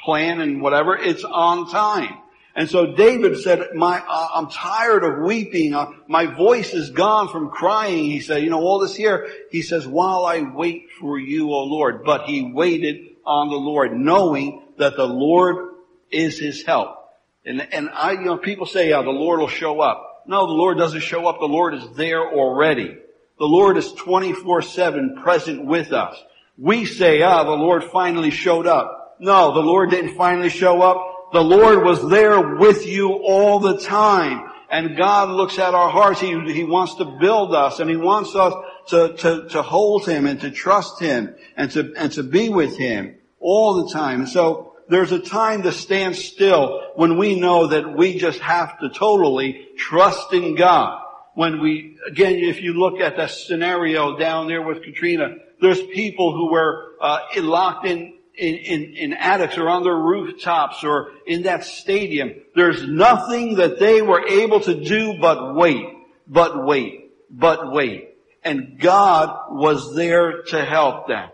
plan 0.00 0.40
and 0.40 0.62
whatever, 0.62 0.96
it's 0.96 1.22
on 1.22 1.68
time. 1.68 2.16
And 2.56 2.70
so 2.70 2.94
David 2.94 3.38
said, 3.40 3.74
my, 3.74 4.02
uh, 4.08 4.28
I'm 4.34 4.48
tired 4.48 5.04
of 5.04 5.18
weeping. 5.18 5.74
Uh, 5.74 5.90
my 6.08 6.24
voice 6.24 6.72
is 6.72 6.88
gone 6.88 7.28
from 7.28 7.50
crying. 7.50 8.06
He 8.06 8.20
said, 8.20 8.42
you 8.42 8.48
know, 8.48 8.60
all 8.60 8.78
this 8.78 8.96
here, 8.96 9.28
he 9.50 9.60
says, 9.60 9.86
while 9.86 10.24
I 10.24 10.40
wait 10.40 10.88
for 10.98 11.18
you, 11.18 11.50
O 11.50 11.64
Lord. 11.64 12.04
But 12.04 12.24
he 12.24 12.40
waited 12.40 13.16
on 13.26 13.50
the 13.50 13.56
Lord, 13.56 13.92
knowing 13.92 14.62
that 14.82 14.96
the 14.96 15.06
Lord 15.06 15.74
is 16.10 16.38
his 16.38 16.64
help. 16.64 16.98
And, 17.46 17.60
and 17.72 17.88
I, 17.90 18.12
you 18.12 18.22
know, 18.22 18.36
people 18.36 18.66
say, 18.66 18.90
yeah, 18.90 19.02
the 19.02 19.10
Lord 19.10 19.38
will 19.38 19.48
show 19.48 19.80
up. 19.80 20.24
No, 20.26 20.46
the 20.46 20.52
Lord 20.52 20.76
doesn't 20.76 21.00
show 21.00 21.26
up. 21.26 21.38
The 21.38 21.46
Lord 21.46 21.74
is 21.74 21.84
there 21.96 22.20
already. 22.20 22.96
The 23.38 23.46
Lord 23.46 23.76
is 23.76 23.92
24-7 23.92 25.22
present 25.22 25.64
with 25.64 25.92
us. 25.92 26.16
We 26.58 26.84
say, 26.84 27.22
ah, 27.22 27.44
the 27.44 27.50
Lord 27.50 27.84
finally 27.92 28.30
showed 28.30 28.66
up. 28.66 29.16
No, 29.20 29.54
the 29.54 29.60
Lord 29.60 29.90
didn't 29.90 30.16
finally 30.16 30.50
show 30.50 30.82
up. 30.82 31.32
The 31.32 31.42
Lord 31.42 31.84
was 31.84 32.08
there 32.10 32.56
with 32.56 32.86
you 32.86 33.12
all 33.12 33.60
the 33.60 33.78
time. 33.78 34.50
And 34.70 34.96
God 34.96 35.30
looks 35.30 35.58
at 35.58 35.74
our 35.74 35.90
hearts. 35.90 36.20
He, 36.20 36.38
he 36.52 36.64
wants 36.64 36.96
to 36.96 37.04
build 37.20 37.54
us 37.54 37.78
and 37.78 37.88
He 37.88 37.96
wants 37.96 38.34
us 38.34 38.52
to, 38.88 39.14
to, 39.18 39.48
to 39.50 39.62
hold 39.62 40.06
Him 40.06 40.26
and 40.26 40.40
to 40.40 40.50
trust 40.50 40.98
Him 40.98 41.34
and 41.56 41.70
to, 41.72 41.92
and 41.96 42.10
to 42.12 42.22
be 42.22 42.48
with 42.48 42.76
Him 42.76 43.16
all 43.38 43.84
the 43.84 43.92
time. 43.92 44.20
And 44.20 44.28
so 44.28 44.71
there's 44.92 45.12
a 45.12 45.18
time 45.18 45.62
to 45.62 45.72
stand 45.72 46.16
still 46.16 46.92
when 46.94 47.16
we 47.16 47.38
know 47.38 47.68
that 47.68 47.96
we 47.96 48.18
just 48.18 48.40
have 48.40 48.78
to 48.80 48.90
totally 48.90 49.68
trust 49.76 50.32
in 50.32 50.54
God 50.54 51.02
when 51.34 51.60
we, 51.60 51.96
again, 52.06 52.34
if 52.34 52.60
you 52.60 52.74
look 52.74 53.00
at 53.00 53.16
that 53.16 53.30
scenario 53.30 54.18
down 54.18 54.48
there 54.48 54.62
with 54.62 54.82
Katrina, 54.82 55.36
there's 55.60 55.82
people 55.82 56.32
who 56.32 56.52
were 56.52 56.92
uh, 57.00 57.20
locked 57.36 57.86
in, 57.86 58.14
in, 58.34 58.54
in, 58.54 58.94
in 58.94 59.12
attics 59.14 59.56
or 59.56 59.68
on 59.68 59.82
their 59.82 59.96
rooftops 59.96 60.84
or 60.84 61.12
in 61.26 61.42
that 61.42 61.64
stadium. 61.64 62.34
There's 62.54 62.86
nothing 62.86 63.56
that 63.56 63.78
they 63.78 64.02
were 64.02 64.26
able 64.26 64.60
to 64.60 64.84
do 64.84 65.18
but 65.20 65.54
wait, 65.54 65.86
but 66.26 66.64
wait, 66.64 67.12
but 67.30 67.72
wait. 67.72 68.10
And 68.44 68.78
God 68.78 69.54
was 69.54 69.94
there 69.94 70.42
to 70.48 70.64
help 70.64 71.06
them. 71.06 71.30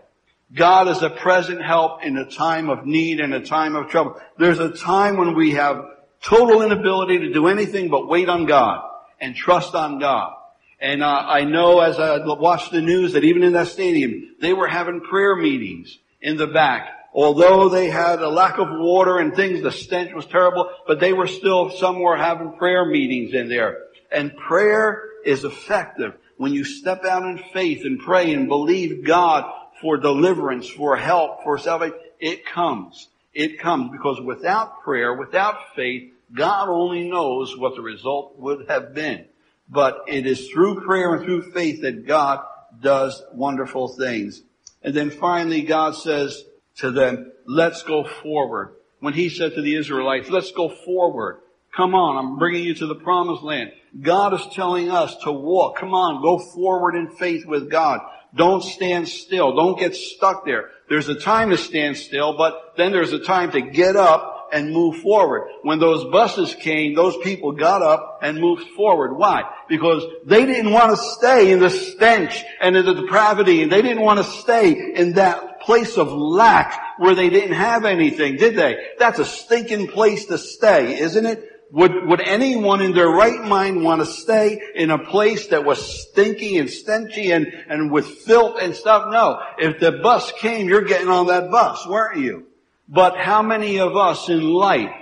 God 0.55 0.87
is 0.87 1.03
a 1.03 1.09
present 1.09 1.61
help 1.61 2.03
in 2.03 2.17
a 2.17 2.25
time 2.25 2.69
of 2.69 2.85
need 2.85 3.19
and 3.19 3.33
a 3.33 3.45
time 3.45 3.75
of 3.75 3.89
trouble. 3.89 4.19
There's 4.37 4.59
a 4.59 4.71
time 4.71 5.17
when 5.17 5.35
we 5.35 5.51
have 5.51 5.85
total 6.23 6.63
inability 6.63 7.19
to 7.19 7.33
do 7.33 7.47
anything 7.47 7.89
but 7.89 8.07
wait 8.07 8.29
on 8.29 8.45
God 8.45 8.83
and 9.21 9.35
trust 9.35 9.75
on 9.75 9.99
God. 9.99 10.33
And 10.81 11.03
uh, 11.03 11.07
I 11.07 11.43
know 11.43 11.81
as 11.81 11.99
I 11.99 12.25
watched 12.25 12.71
the 12.71 12.81
news 12.81 13.13
that 13.13 13.23
even 13.23 13.43
in 13.43 13.53
that 13.53 13.67
stadium, 13.67 14.35
they 14.41 14.53
were 14.53 14.67
having 14.67 15.01
prayer 15.01 15.35
meetings 15.35 15.97
in 16.21 16.37
the 16.37 16.47
back. 16.47 16.89
Although 17.13 17.69
they 17.69 17.89
had 17.89 18.21
a 18.21 18.29
lack 18.29 18.59
of 18.59 18.67
water 18.71 19.17
and 19.17 19.35
things, 19.35 19.61
the 19.61 19.71
stench 19.71 20.13
was 20.13 20.25
terrible, 20.25 20.69
but 20.87 20.99
they 20.99 21.11
were 21.11 21.27
still 21.27 21.71
somewhere 21.71 22.15
having 22.17 22.53
prayer 22.53 22.85
meetings 22.85 23.33
in 23.33 23.49
there. 23.49 23.77
And 24.11 24.35
prayer 24.37 25.03
is 25.25 25.43
effective 25.43 26.13
when 26.37 26.53
you 26.53 26.63
step 26.63 27.03
out 27.03 27.23
in 27.23 27.39
faith 27.51 27.83
and 27.83 27.99
pray 27.99 28.33
and 28.33 28.47
believe 28.47 29.05
God 29.05 29.51
for 29.81 29.97
deliverance, 29.97 30.69
for 30.69 30.95
help, 30.95 31.43
for 31.43 31.57
salvation. 31.57 31.97
It 32.19 32.45
comes. 32.45 33.07
It 33.33 33.59
comes 33.59 33.91
because 33.91 34.19
without 34.21 34.81
prayer, 34.83 35.13
without 35.13 35.75
faith, 35.75 36.11
God 36.35 36.69
only 36.69 37.09
knows 37.09 37.57
what 37.57 37.75
the 37.75 37.81
result 37.81 38.37
would 38.37 38.67
have 38.69 38.93
been. 38.93 39.25
But 39.69 40.03
it 40.07 40.25
is 40.25 40.49
through 40.49 40.81
prayer 40.85 41.13
and 41.13 41.23
through 41.23 41.51
faith 41.51 41.81
that 41.81 42.07
God 42.07 42.43
does 42.81 43.21
wonderful 43.33 43.87
things. 43.87 44.41
And 44.83 44.93
then 44.93 45.09
finally 45.09 45.61
God 45.61 45.95
says 45.95 46.43
to 46.77 46.91
them, 46.91 47.31
let's 47.45 47.83
go 47.83 48.03
forward. 48.03 48.75
When 48.99 49.13
he 49.13 49.29
said 49.29 49.53
to 49.55 49.61
the 49.61 49.75
Israelites, 49.75 50.29
let's 50.29 50.51
go 50.51 50.69
forward. 50.69 51.39
Come 51.75 51.93
on, 51.93 52.17
I'm 52.17 52.37
bringing 52.37 52.63
you 52.63 52.73
to 52.75 52.87
the 52.87 52.95
promised 52.95 53.43
land. 53.43 53.71
God 54.01 54.33
is 54.33 54.45
telling 54.53 54.89
us 54.89 55.15
to 55.23 55.31
walk. 55.31 55.77
Come 55.77 55.93
on, 55.93 56.21
go 56.21 56.39
forward 56.39 56.95
in 56.95 57.09
faith 57.09 57.45
with 57.45 57.69
God. 57.69 58.01
Don't 58.35 58.63
stand 58.63 59.07
still. 59.07 59.55
Don't 59.55 59.79
get 59.79 59.95
stuck 59.95 60.45
there. 60.45 60.69
There's 60.87 61.09
a 61.09 61.15
time 61.15 61.49
to 61.49 61.57
stand 61.57 61.97
still, 61.97 62.37
but 62.37 62.73
then 62.77 62.91
there's 62.91 63.13
a 63.13 63.19
time 63.19 63.51
to 63.51 63.61
get 63.61 63.95
up 63.95 64.49
and 64.51 64.71
move 64.71 64.97
forward. 64.97 65.49
When 65.61 65.79
those 65.79 66.11
buses 66.11 66.55
came, 66.55 66.95
those 66.95 67.15
people 67.17 67.51
got 67.51 67.81
up 67.81 68.19
and 68.21 68.39
moved 68.39 68.67
forward. 68.75 69.15
Why? 69.15 69.43
Because 69.67 70.03
they 70.25 70.45
didn't 70.45 70.71
want 70.71 70.91
to 70.91 70.97
stay 70.97 71.51
in 71.51 71.59
the 71.59 71.69
stench 71.69 72.43
and 72.61 72.75
in 72.75 72.85
the 72.85 72.95
depravity 72.95 73.61
and 73.61 73.71
they 73.71 73.81
didn't 73.81 74.03
want 74.03 74.17
to 74.17 74.23
stay 74.23 74.93
in 74.95 75.13
that 75.13 75.61
place 75.61 75.97
of 75.97 76.11
lack 76.11 76.79
where 76.97 77.15
they 77.15 77.29
didn't 77.29 77.55
have 77.55 77.85
anything, 77.85 78.37
did 78.37 78.55
they? 78.55 78.77
That's 78.97 79.19
a 79.19 79.25
stinking 79.25 79.87
place 79.87 80.25
to 80.25 80.37
stay, 80.37 80.99
isn't 80.99 81.25
it? 81.25 81.58
Would, 81.71 82.07
would 82.07 82.21
anyone 82.21 82.81
in 82.81 82.93
their 82.93 83.09
right 83.09 83.41
mind 83.41 83.83
want 83.83 84.01
to 84.01 84.07
stay 84.07 84.59
in 84.73 84.89
a 84.89 84.97
place 84.97 85.47
that 85.47 85.65
was 85.65 86.01
stinky 86.01 86.57
and 86.57 86.67
stenchy 86.67 87.35
and, 87.35 87.47
and 87.67 87.91
with 87.91 88.07
filth 88.07 88.57
and 88.59 88.75
stuff? 88.75 89.11
No. 89.11 89.39
If 89.59 89.79
the 89.79 89.91
bus 89.91 90.31
came, 90.39 90.67
you're 90.67 90.81
getting 90.81 91.09
on 91.09 91.27
that 91.27 91.51
bus, 91.51 91.85
weren't 91.87 92.19
you? 92.19 92.47
But 92.87 93.17
how 93.17 93.43
many 93.43 93.79
of 93.79 93.95
us 93.95 94.29
in 94.29 94.41
life 94.41 94.95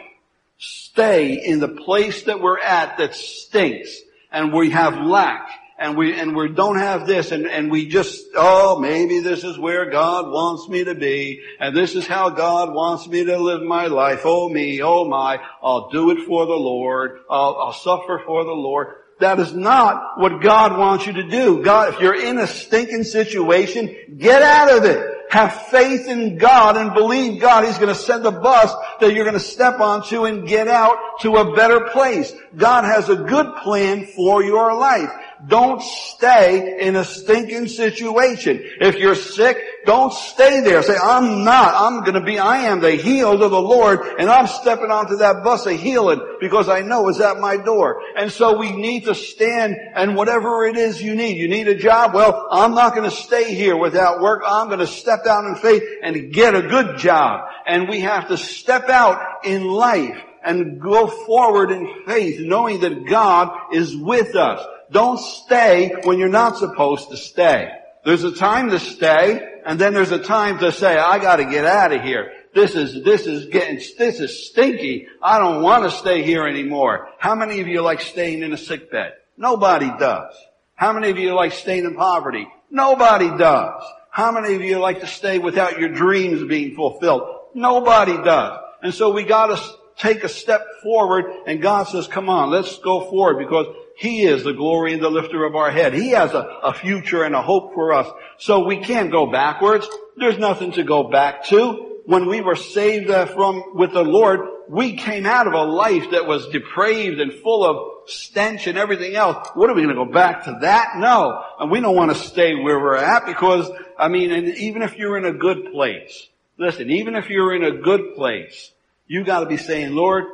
stay 0.57 1.33
in 1.35 1.59
the 1.59 1.69
place 1.69 2.23
that 2.23 2.41
we're 2.41 2.59
at 2.59 2.97
that 2.97 3.15
stinks 3.15 4.01
and 4.31 4.51
we 4.51 4.71
have 4.71 5.05
lack 5.05 5.49
and 5.79 5.95
we, 5.95 6.19
and 6.19 6.35
we 6.35 6.49
don't 6.49 6.79
have 6.79 7.05
this 7.05 7.31
and, 7.31 7.45
and 7.45 7.69
we 7.69 7.87
just, 7.87 8.25
oh, 8.35 8.79
maybe 8.79 9.19
this 9.19 9.43
is 9.43 9.59
where 9.59 9.89
God 9.89 10.31
wants 10.31 10.67
me 10.67 10.83
to 10.83 10.95
be 10.95 11.41
and 11.59 11.75
this 11.75 11.95
is 11.95 12.07
how 12.07 12.29
God 12.29 12.73
wants 12.73 13.07
me 13.07 13.23
to 13.25 13.37
live 13.37 13.61
my 13.61 13.87
life. 13.87 14.21
Oh 14.25 14.49
me, 14.49 14.81
oh 14.81 15.05
my, 15.05 15.39
I'll 15.61 15.89
do 15.89 16.11
it 16.11 16.25
for 16.25 16.45
the 16.45 16.53
Lord. 16.53 17.19
I'll, 17.29 17.57
I'll 17.57 17.73
suffer 17.73 18.21
for 18.25 18.43
the 18.43 18.51
Lord. 18.51 18.95
That 19.19 19.39
is 19.39 19.53
not 19.53 20.19
what 20.19 20.41
God 20.41 20.77
wants 20.77 21.07
you 21.07 21.13
to 21.13 21.23
do. 21.23 21.63
God, 21.63 21.93
if 21.93 21.99
you're 21.99 22.21
in 22.21 22.37
a 22.37 22.47
stinking 22.47 23.03
situation, 23.03 23.95
get 24.17 24.41
out 24.43 24.77
of 24.77 24.85
it. 24.85 25.17
have 25.29 25.67
faith 25.67 26.07
in 26.07 26.37
God 26.37 26.77
and 26.77 26.93
believe 26.93 27.41
God. 27.41 27.65
He's 27.65 27.79
going 27.79 27.93
to 27.93 27.95
send 27.95 28.25
a 28.25 28.31
bus 28.31 28.73
that 28.99 29.13
you're 29.13 29.25
going 29.25 29.33
to 29.33 29.39
step 29.39 29.79
onto 29.79 30.25
and 30.25 30.47
get 30.47 30.67
out 30.67 30.97
to 31.21 31.37
a 31.37 31.55
better 31.55 31.81
place. 31.91 32.31
God 32.55 32.83
has 32.83 33.09
a 33.09 33.15
good 33.15 33.55
plan 33.57 34.05
for 34.05 34.43
your 34.43 34.75
life. 34.75 35.09
Don't 35.45 35.81
stay 35.81 36.79
in 36.81 36.95
a 36.95 37.05
stinking 37.05 37.67
situation. 37.67 38.59
If 38.81 38.97
you're 38.97 39.15
sick, 39.15 39.57
don't 39.85 40.11
stay 40.11 40.61
there. 40.61 40.81
Say, 40.81 40.95
I'm 41.01 41.43
not. 41.43 41.73
I'm 41.75 42.01
going 42.01 42.15
to 42.15 42.21
be, 42.21 42.39
I 42.39 42.63
am 42.63 42.79
the 42.79 42.91
healed 42.91 43.43
of 43.43 43.51
the 43.51 43.61
Lord 43.61 43.99
and 44.19 44.29
I'm 44.29 44.47
stepping 44.47 44.89
onto 44.89 45.17
that 45.17 45.43
bus 45.43 45.65
of 45.67 45.79
healing 45.79 46.19
because 46.39 46.69
I 46.69 46.81
know 46.81 47.07
it's 47.07 47.19
at 47.19 47.39
my 47.39 47.57
door. 47.57 48.01
And 48.17 48.31
so 48.31 48.57
we 48.57 48.71
need 48.71 49.05
to 49.05 49.13
stand 49.15 49.75
and 49.95 50.15
whatever 50.15 50.65
it 50.65 50.75
is 50.75 51.01
you 51.01 51.15
need. 51.15 51.37
You 51.37 51.47
need 51.47 51.67
a 51.67 51.75
job? 51.75 52.13
Well, 52.13 52.47
I'm 52.49 52.73
not 52.73 52.95
going 52.95 53.09
to 53.09 53.15
stay 53.15 53.53
here 53.53 53.77
without 53.77 54.21
work. 54.21 54.41
I'm 54.45 54.67
going 54.67 54.79
to 54.79 54.87
step 54.87 55.25
out 55.27 55.45
in 55.45 55.55
faith 55.55 55.83
and 56.01 56.33
get 56.33 56.55
a 56.55 56.63
good 56.63 56.97
job. 56.97 57.47
And 57.67 57.87
we 57.87 57.99
have 58.01 58.29
to 58.29 58.37
step 58.37 58.89
out 58.89 59.45
in 59.45 59.65
life 59.65 60.17
and 60.43 60.79
go 60.81 61.07
forward 61.07 61.71
in 61.71 62.03
faith 62.05 62.39
knowing 62.39 62.79
that 62.79 63.05
God 63.05 63.73
is 63.73 63.95
with 63.95 64.35
us. 64.35 64.65
Don't 64.91 65.19
stay 65.19 65.95
when 66.03 66.19
you're 66.19 66.29
not 66.29 66.57
supposed 66.57 67.09
to 67.09 67.17
stay. 67.17 67.71
There's 68.05 68.23
a 68.23 68.31
time 68.31 68.69
to 68.69 68.79
stay, 68.79 69.59
and 69.65 69.77
then 69.77 69.93
there's 69.93 70.11
a 70.11 70.19
time 70.19 70.59
to 70.59 70.71
say, 70.71 70.97
I 70.97 71.19
gotta 71.19 71.45
get 71.45 71.65
out 71.65 71.91
of 71.91 72.01
here. 72.01 72.31
This 72.53 72.75
is, 72.75 73.03
this 73.03 73.27
is 73.27 73.47
getting, 73.47 73.75
this 73.97 74.19
is 74.19 74.47
stinky. 74.47 75.07
I 75.21 75.39
don't 75.39 75.61
want 75.61 75.83
to 75.83 75.91
stay 75.91 76.23
here 76.23 76.47
anymore. 76.47 77.09
How 77.19 77.35
many 77.35 77.59
of 77.59 77.67
you 77.67 77.81
like 77.81 78.01
staying 78.01 78.41
in 78.41 78.53
a 78.53 78.57
sick 78.57 78.89
bed? 78.89 79.13
Nobody 79.37 79.91
does. 79.99 80.33
How 80.73 80.93
many 80.93 81.09
of 81.09 81.19
you 81.19 81.35
like 81.35 81.51
staying 81.51 81.85
in 81.85 81.95
poverty? 81.95 82.47
Nobody 82.71 83.29
does. 83.37 83.83
How 84.09 84.31
many 84.31 84.55
of 84.55 84.61
you 84.61 84.79
like 84.79 85.01
to 85.01 85.07
stay 85.07 85.37
without 85.37 85.79
your 85.79 85.89
dreams 85.89 86.43
being 86.47 86.75
fulfilled? 86.75 87.23
Nobody 87.53 88.17
does. 88.23 88.59
And 88.81 88.93
so 88.93 89.11
we 89.11 89.23
gotta 89.23 89.61
take 89.97 90.23
a 90.23 90.29
step 90.29 90.65
forward 90.81 91.25
and 91.45 91.61
God 91.61 91.83
says, 91.83 92.07
come 92.07 92.29
on, 92.29 92.49
let's 92.49 92.77
go 92.79 93.09
forward 93.09 93.37
because 93.37 93.67
he 93.97 94.21
is 94.21 94.43
the 94.43 94.53
glory 94.53 94.93
and 94.93 95.01
the 95.01 95.09
lifter 95.09 95.43
of 95.43 95.55
our 95.55 95.71
head. 95.71 95.95
He 95.95 96.11
has 96.11 96.31
a, 96.31 96.59
a 96.61 96.71
future 96.71 97.23
and 97.23 97.33
a 97.33 97.41
hope 97.41 97.73
for 97.73 97.93
us. 97.93 98.07
So 98.37 98.63
we 98.63 98.77
can't 98.77 99.11
go 99.11 99.25
backwards. 99.25 99.89
There's 100.15 100.37
nothing 100.37 100.73
to 100.73 100.83
go 100.83 101.05
back 101.05 101.45
to. 101.45 102.01
When 102.05 102.27
we 102.27 102.41
were 102.41 102.55
saved 102.55 103.09
uh, 103.09 103.25
from, 103.25 103.75
with 103.75 103.93
the 103.93 104.03
Lord, 104.03 104.41
we 104.69 104.97
came 104.97 105.25
out 105.25 105.47
of 105.47 105.53
a 105.53 105.63
life 105.63 106.11
that 106.11 106.27
was 106.27 106.47
depraved 106.49 107.19
and 107.19 107.33
full 107.33 107.65
of 107.65 108.07
stench 108.07 108.67
and 108.67 108.77
everything 108.77 109.15
else. 109.15 109.47
What 109.55 109.71
are 109.71 109.73
we 109.73 109.81
going 109.81 109.95
to 109.95 110.05
go 110.05 110.11
back 110.11 110.43
to 110.43 110.59
that? 110.61 110.97
No. 110.97 111.43
And 111.59 111.71
we 111.71 111.81
don't 111.81 111.95
want 111.95 112.11
to 112.11 112.17
stay 112.17 112.53
where 112.53 112.79
we're 112.79 112.97
at 112.97 113.25
because, 113.25 113.67
I 113.97 114.09
mean, 114.09 114.31
and 114.31 114.47
even 114.57 114.83
if 114.83 114.95
you're 114.95 115.17
in 115.17 115.25
a 115.25 115.33
good 115.33 115.71
place, 115.71 116.27
listen, 116.59 116.91
even 116.91 117.15
if 117.15 117.31
you're 117.31 117.55
in 117.55 117.63
a 117.63 117.71
good 117.71 118.13
place, 118.13 118.71
you 119.07 119.23
got 119.23 119.39
to 119.39 119.47
be 119.47 119.57
saying, 119.57 119.95
Lord, 119.95 120.25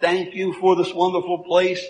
thank 0.00 0.34
you 0.34 0.54
for 0.54 0.76
this 0.76 0.94
wonderful 0.94 1.44
place. 1.44 1.86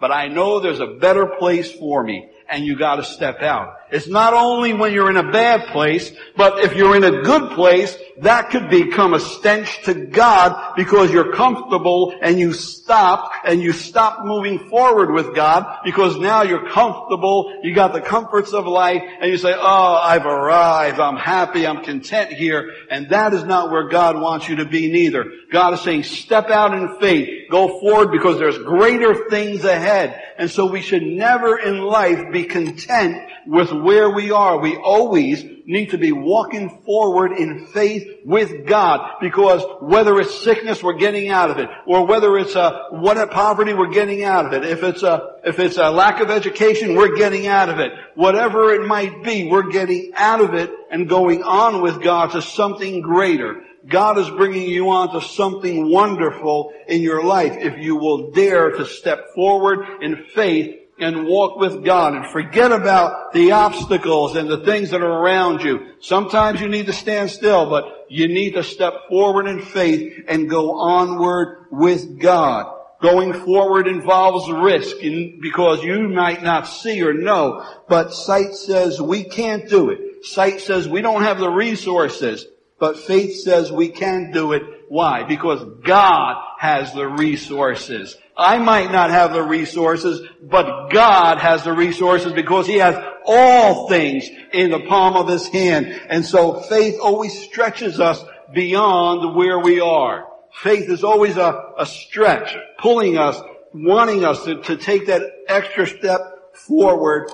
But 0.00 0.10
I 0.10 0.28
know 0.28 0.60
there's 0.60 0.80
a 0.80 0.86
better 0.86 1.26
place 1.26 1.70
for 1.70 2.02
me 2.02 2.30
and 2.48 2.64
you 2.64 2.76
gotta 2.76 3.04
step 3.04 3.42
out. 3.42 3.74
It's 3.92 4.08
not 4.08 4.34
only 4.34 4.72
when 4.72 4.92
you're 4.92 5.10
in 5.10 5.16
a 5.16 5.32
bad 5.32 5.68
place, 5.68 6.12
but 6.36 6.64
if 6.64 6.76
you're 6.76 6.96
in 6.96 7.04
a 7.04 7.22
good 7.22 7.50
place, 7.52 7.96
that 8.20 8.50
could 8.50 8.68
become 8.68 9.14
a 9.14 9.20
stench 9.20 9.82
to 9.84 9.94
God 9.94 10.74
because 10.76 11.10
you're 11.10 11.32
comfortable 11.32 12.14
and 12.20 12.38
you 12.38 12.52
stop 12.52 13.32
and 13.44 13.62
you 13.62 13.72
stop 13.72 14.24
moving 14.24 14.68
forward 14.68 15.10
with 15.10 15.34
God 15.34 15.80
because 15.84 16.18
now 16.18 16.42
you're 16.42 16.68
comfortable, 16.68 17.60
you 17.62 17.74
got 17.74 17.92
the 17.92 18.00
comforts 18.00 18.52
of 18.52 18.66
life 18.66 19.02
and 19.20 19.30
you 19.30 19.38
say, 19.38 19.54
oh, 19.56 20.00
I've 20.02 20.26
arrived, 20.26 21.00
I'm 21.00 21.16
happy, 21.16 21.66
I'm 21.66 21.82
content 21.82 22.32
here. 22.32 22.70
And 22.90 23.08
that 23.08 23.32
is 23.32 23.44
not 23.44 23.70
where 23.70 23.88
God 23.88 24.20
wants 24.20 24.48
you 24.48 24.56
to 24.56 24.66
be 24.66 24.92
neither. 24.92 25.24
God 25.50 25.74
is 25.74 25.80
saying, 25.80 26.02
step 26.02 26.50
out 26.50 26.74
in 26.74 26.98
faith, 27.00 27.50
go 27.50 27.80
forward 27.80 28.12
because 28.12 28.38
there's 28.38 28.58
greater 28.58 29.28
things 29.30 29.64
ahead. 29.64 30.22
And 30.36 30.50
so 30.50 30.66
we 30.66 30.82
should 30.82 31.02
never 31.02 31.58
in 31.58 31.78
life 31.78 32.30
be 32.32 32.44
content 32.44 33.30
with 33.46 33.72
where 33.72 34.10
we 34.10 34.30
are. 34.30 34.58
We 34.58 34.76
always 34.76 35.44
need 35.66 35.90
to 35.90 35.98
be 35.98 36.12
walking 36.12 36.82
forward 36.84 37.32
in 37.32 37.66
faith 37.66 38.06
with 38.24 38.66
God 38.66 39.18
because 39.20 39.64
whether 39.80 40.18
it's 40.20 40.42
sickness, 40.42 40.82
we're 40.82 40.98
getting 40.98 41.28
out 41.28 41.50
of 41.50 41.58
it, 41.58 41.68
or 41.86 42.06
whether 42.06 42.36
it's 42.38 42.54
a 42.54 42.86
what 42.90 43.18
a 43.18 43.26
poverty, 43.26 43.72
we're 43.72 43.92
getting 43.92 44.24
out 44.24 44.46
of 44.46 44.52
it. 44.52 44.64
If 44.64 44.82
it's 44.82 45.02
a 45.02 45.36
if 45.44 45.58
it's 45.58 45.76
a 45.76 45.90
lack 45.90 46.20
of 46.20 46.30
education, 46.30 46.94
we're 46.94 47.16
getting 47.16 47.46
out 47.46 47.68
of 47.68 47.78
it. 47.78 47.92
Whatever 48.14 48.72
it 48.74 48.86
might 48.86 49.22
be, 49.22 49.48
we're 49.48 49.70
getting 49.70 50.12
out 50.16 50.40
of 50.40 50.54
it 50.54 50.70
and 50.90 51.08
going 51.08 51.42
on 51.42 51.82
with 51.82 52.02
God 52.02 52.32
to 52.32 52.42
something 52.42 53.00
greater. 53.00 53.62
God 53.88 54.18
is 54.18 54.28
bringing 54.28 54.68
you 54.68 54.90
on 54.90 55.12
to 55.14 55.26
something 55.26 55.90
wonderful 55.90 56.72
in 56.86 57.00
your 57.00 57.24
life 57.24 57.56
if 57.56 57.78
you 57.78 57.96
will 57.96 58.30
dare 58.30 58.72
to 58.72 58.84
step 58.84 59.34
forward 59.34 60.02
in 60.02 60.26
faith 60.34 60.79
and 61.00 61.26
walk 61.26 61.58
with 61.58 61.84
God 61.84 62.14
and 62.14 62.26
forget 62.26 62.72
about 62.72 63.32
the 63.32 63.52
obstacles 63.52 64.36
and 64.36 64.48
the 64.48 64.64
things 64.64 64.90
that 64.90 65.02
are 65.02 65.22
around 65.22 65.62
you. 65.62 65.94
Sometimes 66.00 66.60
you 66.60 66.68
need 66.68 66.86
to 66.86 66.92
stand 66.92 67.30
still, 67.30 67.68
but 67.68 68.06
you 68.08 68.28
need 68.28 68.54
to 68.54 68.62
step 68.62 68.92
forward 69.08 69.46
in 69.46 69.60
faith 69.60 70.24
and 70.28 70.50
go 70.50 70.78
onward 70.78 71.66
with 71.70 72.18
God. 72.18 72.76
Going 73.00 73.32
forward 73.32 73.88
involves 73.88 74.50
risk 74.50 74.96
because 75.00 75.82
you 75.82 76.08
might 76.08 76.42
not 76.42 76.66
see 76.66 77.02
or 77.02 77.14
know, 77.14 77.64
but 77.88 78.12
sight 78.12 78.54
says 78.54 79.00
we 79.00 79.24
can't 79.24 79.68
do 79.70 79.88
it. 79.88 80.26
Sight 80.26 80.60
says 80.60 80.86
we 80.86 81.00
don't 81.00 81.22
have 81.22 81.38
the 81.38 81.48
resources, 81.48 82.46
but 82.78 82.98
faith 82.98 83.36
says 83.36 83.72
we 83.72 83.88
can 83.88 84.32
do 84.32 84.52
it. 84.52 84.62
Why? 84.90 85.22
Because 85.22 85.64
God 85.84 86.42
has 86.58 86.92
the 86.92 87.06
resources. 87.06 88.16
I 88.36 88.58
might 88.58 88.90
not 88.90 89.10
have 89.10 89.32
the 89.32 89.40
resources, 89.40 90.20
but 90.42 90.88
God 90.88 91.38
has 91.38 91.62
the 91.62 91.72
resources 91.72 92.32
because 92.32 92.66
He 92.66 92.78
has 92.78 93.00
all 93.24 93.88
things 93.88 94.28
in 94.52 94.72
the 94.72 94.80
palm 94.80 95.14
of 95.14 95.28
His 95.28 95.46
hand. 95.46 95.86
And 96.08 96.26
so 96.26 96.58
faith 96.62 96.98
always 97.00 97.40
stretches 97.40 98.00
us 98.00 98.20
beyond 98.52 99.36
where 99.36 99.60
we 99.60 99.78
are. 99.78 100.26
Faith 100.60 100.90
is 100.90 101.04
always 101.04 101.36
a, 101.36 101.72
a 101.78 101.86
stretch, 101.86 102.56
pulling 102.80 103.16
us, 103.16 103.40
wanting 103.72 104.24
us 104.24 104.42
to, 104.42 104.60
to 104.62 104.76
take 104.76 105.06
that 105.06 105.22
extra 105.46 105.86
step 105.86 106.56
forward 106.66 107.30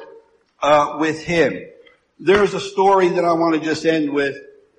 uh, 0.61 0.99
with 0.99 1.25
Him. 1.25 1.59
There's 2.19 2.53
a 2.53 2.61
story 2.61 3.09
that 3.09 3.25
I 3.25 3.33
want 3.33 3.55
to 3.55 3.67
just 3.67 3.87
end 3.87 4.13
with 4.13 4.37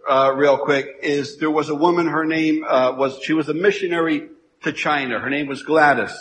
uh, 0.08 0.34
real 0.36 0.58
quick. 0.58 0.98
Is 1.04 1.38
there 1.38 1.52
was 1.52 1.70
a 1.70 1.76
woman? 1.76 2.08
Her 2.08 2.26
name 2.26 2.64
uh, 2.64 2.94
was 2.94 3.20
she 3.22 3.34
was 3.34 3.50
a 3.50 3.54
missionary 3.54 4.30
to 4.64 4.72
China. 4.72 5.20
Her 5.20 5.30
name 5.30 5.48
was 5.48 5.64
Gladys. 5.64 6.16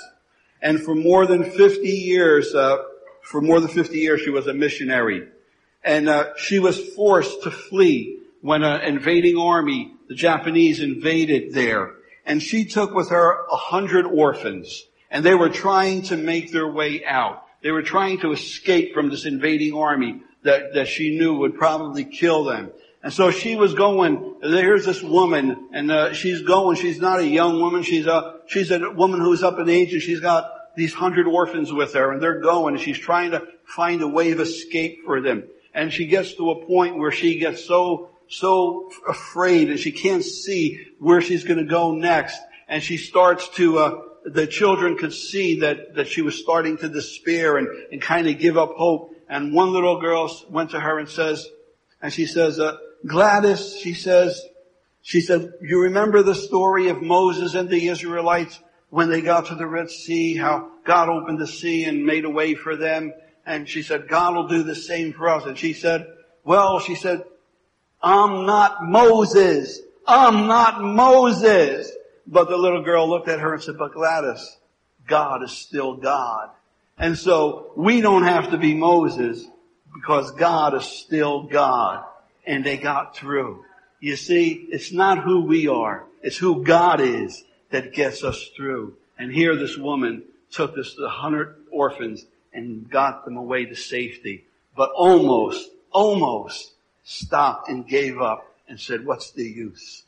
And 0.63 0.83
for 0.83 0.95
more 0.95 1.27
than 1.27 1.51
50 1.51 1.89
years, 1.89 2.55
uh, 2.55 2.79
for 3.23 3.41
more 3.41 3.61
than 3.61 3.69
50 3.69 3.99
years, 3.99 4.21
she 4.21 4.31
was 4.31 4.47
a 4.47 4.55
missionary. 4.55 5.29
And 5.85 6.09
uh, 6.09 6.37
she 6.37 6.59
was 6.59 6.81
forced 6.95 7.43
to 7.45 7.51
flee 7.51 8.21
when 8.41 8.63
an 8.63 8.81
invading 8.83 9.37
army, 9.37 9.93
the 10.09 10.15
Japanese 10.15 10.81
invaded 10.81 11.53
there. 11.53 11.95
And 12.25 12.43
she 12.43 12.65
took 12.65 12.93
with 12.93 13.11
her 13.11 13.45
a 13.47 13.57
hundred 13.57 14.07
orphans. 14.07 14.85
And 15.11 15.25
they 15.25 15.35
were 15.35 15.49
trying 15.49 16.03
to 16.03 16.17
make 16.17 16.51
their 16.51 16.69
way 16.69 17.05
out. 17.05 17.45
They 17.63 17.71
were 17.71 17.83
trying 17.83 18.21
to 18.21 18.33
escape 18.33 18.95
from 18.95 19.11
this 19.11 19.25
invading 19.25 19.75
army 19.75 20.23
that, 20.43 20.75
that 20.75 20.89
she 20.89 21.17
knew 21.19 21.39
would 21.39 21.57
probably 21.57 22.05
kill 22.05 22.45
them. 22.45 22.71
And 23.07 23.15
so 23.15 23.31
she 23.31 23.55
was 23.55 23.73
going, 23.75 24.35
there's 24.43 24.85
this 24.85 25.01
woman, 25.01 25.69
and 25.73 25.93
uh, 25.93 26.13
she's 26.13 26.43
going, 26.43 26.77
she's 26.77 26.99
not 26.99 27.21
a 27.21 27.25
young 27.25 27.61
woman, 27.61 27.85
she's 27.85 28.05
a, 28.05 28.41
she's 28.49 28.73
a 28.73 28.91
woman 28.91 29.21
who's 29.21 29.45
up 29.45 29.61
in 29.61 29.69
age, 29.69 29.93
and 29.93 30.03
she's 30.03 30.19
got 30.19 30.75
these 30.75 30.93
hundred 30.93 31.29
orphans 31.29 31.73
with 31.73 31.95
her, 31.95 32.11
and 32.11 32.21
they're 32.21 32.41
going, 32.41 32.75
and 32.75 32.83
she's 32.83 32.99
trying 32.99 33.31
to 33.31 33.45
find 33.65 34.03
a 34.03 34.09
way 34.09 34.33
of 34.33 34.41
escape 34.41 35.05
for 35.05 35.21
them. 35.21 35.45
And 35.73 35.93
she 35.93 36.09
gets 36.09 36.35
to 36.35 36.51
a 36.51 36.67
point 36.67 36.99
where 36.99 37.13
she 37.13 37.39
gets 37.39 37.65
so, 37.65 38.11
so 38.29 38.91
afraid, 39.09 39.71
and 39.71 39.79
she 39.79 39.93
can't 39.93 40.25
see 40.25 40.85
where 40.99 41.21
she's 41.21 41.45
gonna 41.45 41.65
go 41.65 41.93
next. 41.93 42.41
And 42.67 42.83
she 42.83 42.97
starts 42.97 43.49
to, 43.51 43.79
uh, 43.79 44.01
the 44.25 44.49
children 44.49 44.99
could 44.99 45.15
see 45.15 45.61
that, 45.61 45.95
that 45.95 46.09
she 46.09 46.23
was 46.23 46.43
starting 46.43 46.77
to 46.79 46.89
despair 46.89 47.57
and, 47.57 47.69
and 47.93 48.03
kind 48.03 48.27
of 48.27 48.41
give 48.41 48.59
up 48.59 48.73
hope. 48.75 49.15
And 49.29 49.55
one 49.55 49.73
little 49.73 50.01
girl 50.01 50.29
went 50.51 50.71
to 50.71 50.81
her 50.81 50.99
and 50.99 51.09
says, 51.09 51.47
and 52.03 52.13
she 52.13 52.27
says, 52.27 52.59
uh, 52.59 52.77
Gladys, 53.07 53.77
she 53.81 53.95
says, 53.95 54.43
she 55.03 55.21
said, 55.21 55.53
you 55.63 55.83
remember 55.83 56.23
the 56.23 56.35
story 56.35 56.89
of 56.89 57.03
Moses 57.03 57.55
and 57.55 57.69
the 57.69 57.89
Israelites 57.89 58.59
when 58.91 59.09
they 59.09 59.21
got 59.21 59.47
to 59.47 59.55
the 59.55 59.67
Red 59.67 59.91
Sea, 59.91 60.37
how 60.37 60.71
God 60.85 61.09
opened 61.09 61.39
the 61.39 61.47
sea 61.47 61.85
and 61.85 62.05
made 62.05 62.25
a 62.25 62.31
way 62.31 62.55
for 62.55 62.77
them. 62.77 63.13
And 63.45 63.69
she 63.69 63.83
said, 63.83 64.09
God 64.09 64.35
will 64.35 64.49
do 64.49 64.63
the 64.63 64.75
same 64.75 65.13
for 65.13 65.29
us. 65.29 65.45
And 65.45 65.57
she 65.57 65.73
said, 65.73 66.07
well, 66.45 66.81
she 66.81 66.95
said, 66.95 67.23
I'm 68.03 68.47
not 68.47 68.85
Moses. 68.85 69.81
I'm 70.07 70.47
not 70.47 70.83
Moses. 70.83 71.91
But 72.27 72.49
the 72.49 72.57
little 72.57 72.83
girl 72.83 73.09
looked 73.09 73.29
at 73.29 73.41
her 73.41 73.55
and 73.55 73.63
said, 73.63 73.79
but 73.79 73.93
Gladys, 73.95 74.57
God 75.07 75.45
is 75.45 75.53
still 75.53 75.95
God. 75.95 76.51
And 76.99 77.17
so 77.17 77.73
we 77.77 78.01
don't 78.01 78.25
have 78.25 78.51
to 78.51 78.59
be 78.59 78.75
Moses 78.75 79.47
because 79.95 80.33
God 80.33 80.75
is 80.75 80.85
still 80.85 81.45
God. 81.45 82.05
And 82.47 82.65
they 82.65 82.77
got 82.77 83.17
through. 83.17 83.65
You 84.01 84.17
see, 84.17 84.67
it's 84.71 84.93
not 84.93 85.23
who 85.23 85.43
we 85.43 85.69
are. 85.69 86.05
It's 86.23 86.37
who 86.37 86.65
God 86.65 87.01
is 87.01 87.45
that 87.71 87.93
gets 87.93 88.23
us 88.23 88.51
through. 88.57 88.95
And 89.19 89.33
here 89.33 89.57
this 89.57 89.77
woman 89.77 90.23
took 90.51 90.75
this 90.75 90.95
the 90.95 91.09
hundred 91.09 91.57
orphans 91.71 92.25
and 92.53 92.89
got 92.89 93.25
them 93.25 93.37
away 93.37 93.67
to 93.67 93.75
safety, 93.75 94.45
but 94.77 94.91
almost, 94.95 95.69
almost 95.91 96.73
stopped 97.05 97.69
and 97.69 97.87
gave 97.87 98.21
up 98.21 98.53
and 98.69 98.81
said, 98.81 99.05
what's 99.05 99.33
the 99.33 99.45
use? 99.45 100.05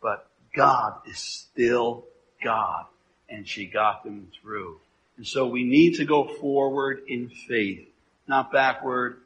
But 0.00 0.28
God 0.54 1.00
is 1.06 1.18
still 1.18 2.04
God. 2.42 2.86
And 3.28 3.46
she 3.46 3.66
got 3.66 4.04
them 4.04 4.28
through. 4.40 4.80
And 5.18 5.26
so 5.26 5.46
we 5.46 5.64
need 5.64 5.96
to 5.96 6.04
go 6.04 6.24
forward 6.24 7.02
in 7.08 7.28
faith, 7.28 7.86
not 8.26 8.52
backward, 8.52 9.20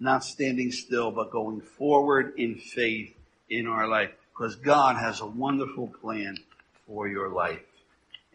not 0.00 0.24
standing 0.24 0.70
still, 0.72 1.10
but 1.10 1.30
going 1.30 1.60
forward 1.60 2.34
in 2.36 2.56
faith 2.56 3.14
in 3.50 3.66
our 3.66 3.88
life. 3.88 4.10
Because 4.32 4.56
God 4.56 4.96
has 4.96 5.20
a 5.20 5.26
wonderful 5.26 5.88
plan 6.00 6.38
for 6.86 7.08
your 7.08 7.28
life. 7.28 7.62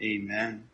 Amen. 0.01 0.67